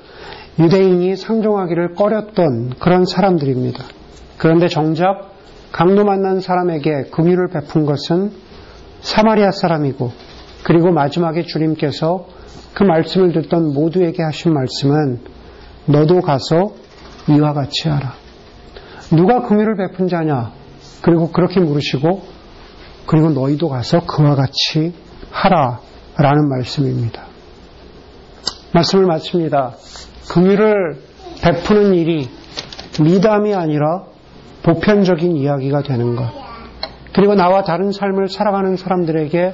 유대인이 0.57 1.17
상종하기를 1.17 1.95
꺼렸던 1.95 2.75
그런 2.79 3.05
사람들입니다. 3.05 3.83
그런데 4.37 4.69
정작 4.69 5.33
강도 5.73 6.05
만난 6.05 6.39
사람에게 6.39 7.09
긍휼을 7.11 7.49
베푼 7.49 7.85
것은 7.85 8.31
사마리아 9.01 9.51
사람이고 9.51 10.09
그리고 10.63 10.93
마지막에 10.93 11.43
주님께서 11.43 12.36
그 12.77 12.83
말씀을 12.83 13.31
듣던 13.31 13.73
모두에게 13.73 14.21
하신 14.21 14.53
말씀은 14.53 15.19
너도 15.87 16.21
가서 16.21 16.75
이와 17.27 17.53
같이 17.53 17.89
하라. 17.89 18.13
누가 19.09 19.41
긍휼을 19.41 19.77
베푼 19.77 20.07
자냐? 20.07 20.51
그리고 21.01 21.31
그렇게 21.31 21.59
물으시고 21.59 22.21
그리고 23.07 23.31
너희도 23.31 23.69
가서 23.69 24.05
그와 24.05 24.35
같이 24.35 24.93
하라 25.31 25.79
라는 26.17 26.49
말씀입니다. 26.49 27.23
말씀을 28.75 29.07
마칩니다. 29.07 29.73
긍휼을 30.29 31.01
베푸는 31.41 31.95
일이 31.95 32.29
미담이 33.01 33.55
아니라 33.55 34.03
보편적인 34.61 35.35
이야기가 35.35 35.81
되는 35.81 36.15
것. 36.15 36.29
그리고 37.15 37.33
나와 37.33 37.63
다른 37.63 37.91
삶을 37.91 38.29
살아가는 38.29 38.75
사람들에게 38.75 39.53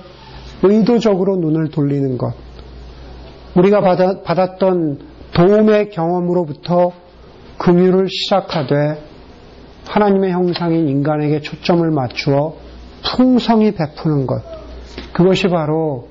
의도적으로 0.64 1.38
눈을 1.38 1.70
돌리는 1.70 2.18
것. 2.18 2.43
우리가 3.56 3.82
받았던 4.24 5.00
도움의 5.34 5.90
경험으로부터 5.92 6.92
긍휼을 7.60 8.08
시작하되 8.10 9.04
하나님의 9.86 10.32
형상인 10.32 10.88
인간에게 10.88 11.42
초점을 11.42 11.90
맞추어 11.92 12.56
풍성히 13.16 13.74
베푸는 13.74 14.26
것. 14.28 14.42
그것이 15.14 15.48
바로 15.50 16.08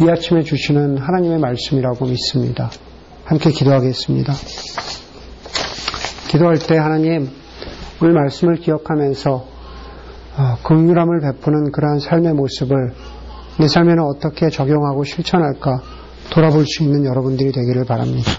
이 0.00 0.08
아침에 0.08 0.42
주시는 0.42 0.98
하나님의 0.98 1.38
말씀이라고 1.38 2.04
믿습니다. 2.06 2.70
함께 3.24 3.50
기도하겠습니다. 3.50 4.32
기도할 6.28 6.58
때 6.58 6.76
하나님 6.76 7.30
오늘 8.02 8.12
말씀을 8.12 8.56
기억하면서 8.56 9.32
어, 10.38 10.56
긍휼함을 10.64 11.20
베푸는 11.20 11.72
그러한 11.72 11.98
삶의 11.98 12.34
모습을 12.34 12.92
내 13.58 13.68
삶에는 13.68 14.02
어떻게 14.02 14.50
적용하고 14.50 15.04
실천할까 15.04 15.80
돌아볼 16.30 16.64
수 16.66 16.82
있는 16.82 17.04
여러분들이 17.04 17.52
되기를 17.52 17.84
바랍니다. 17.84 18.32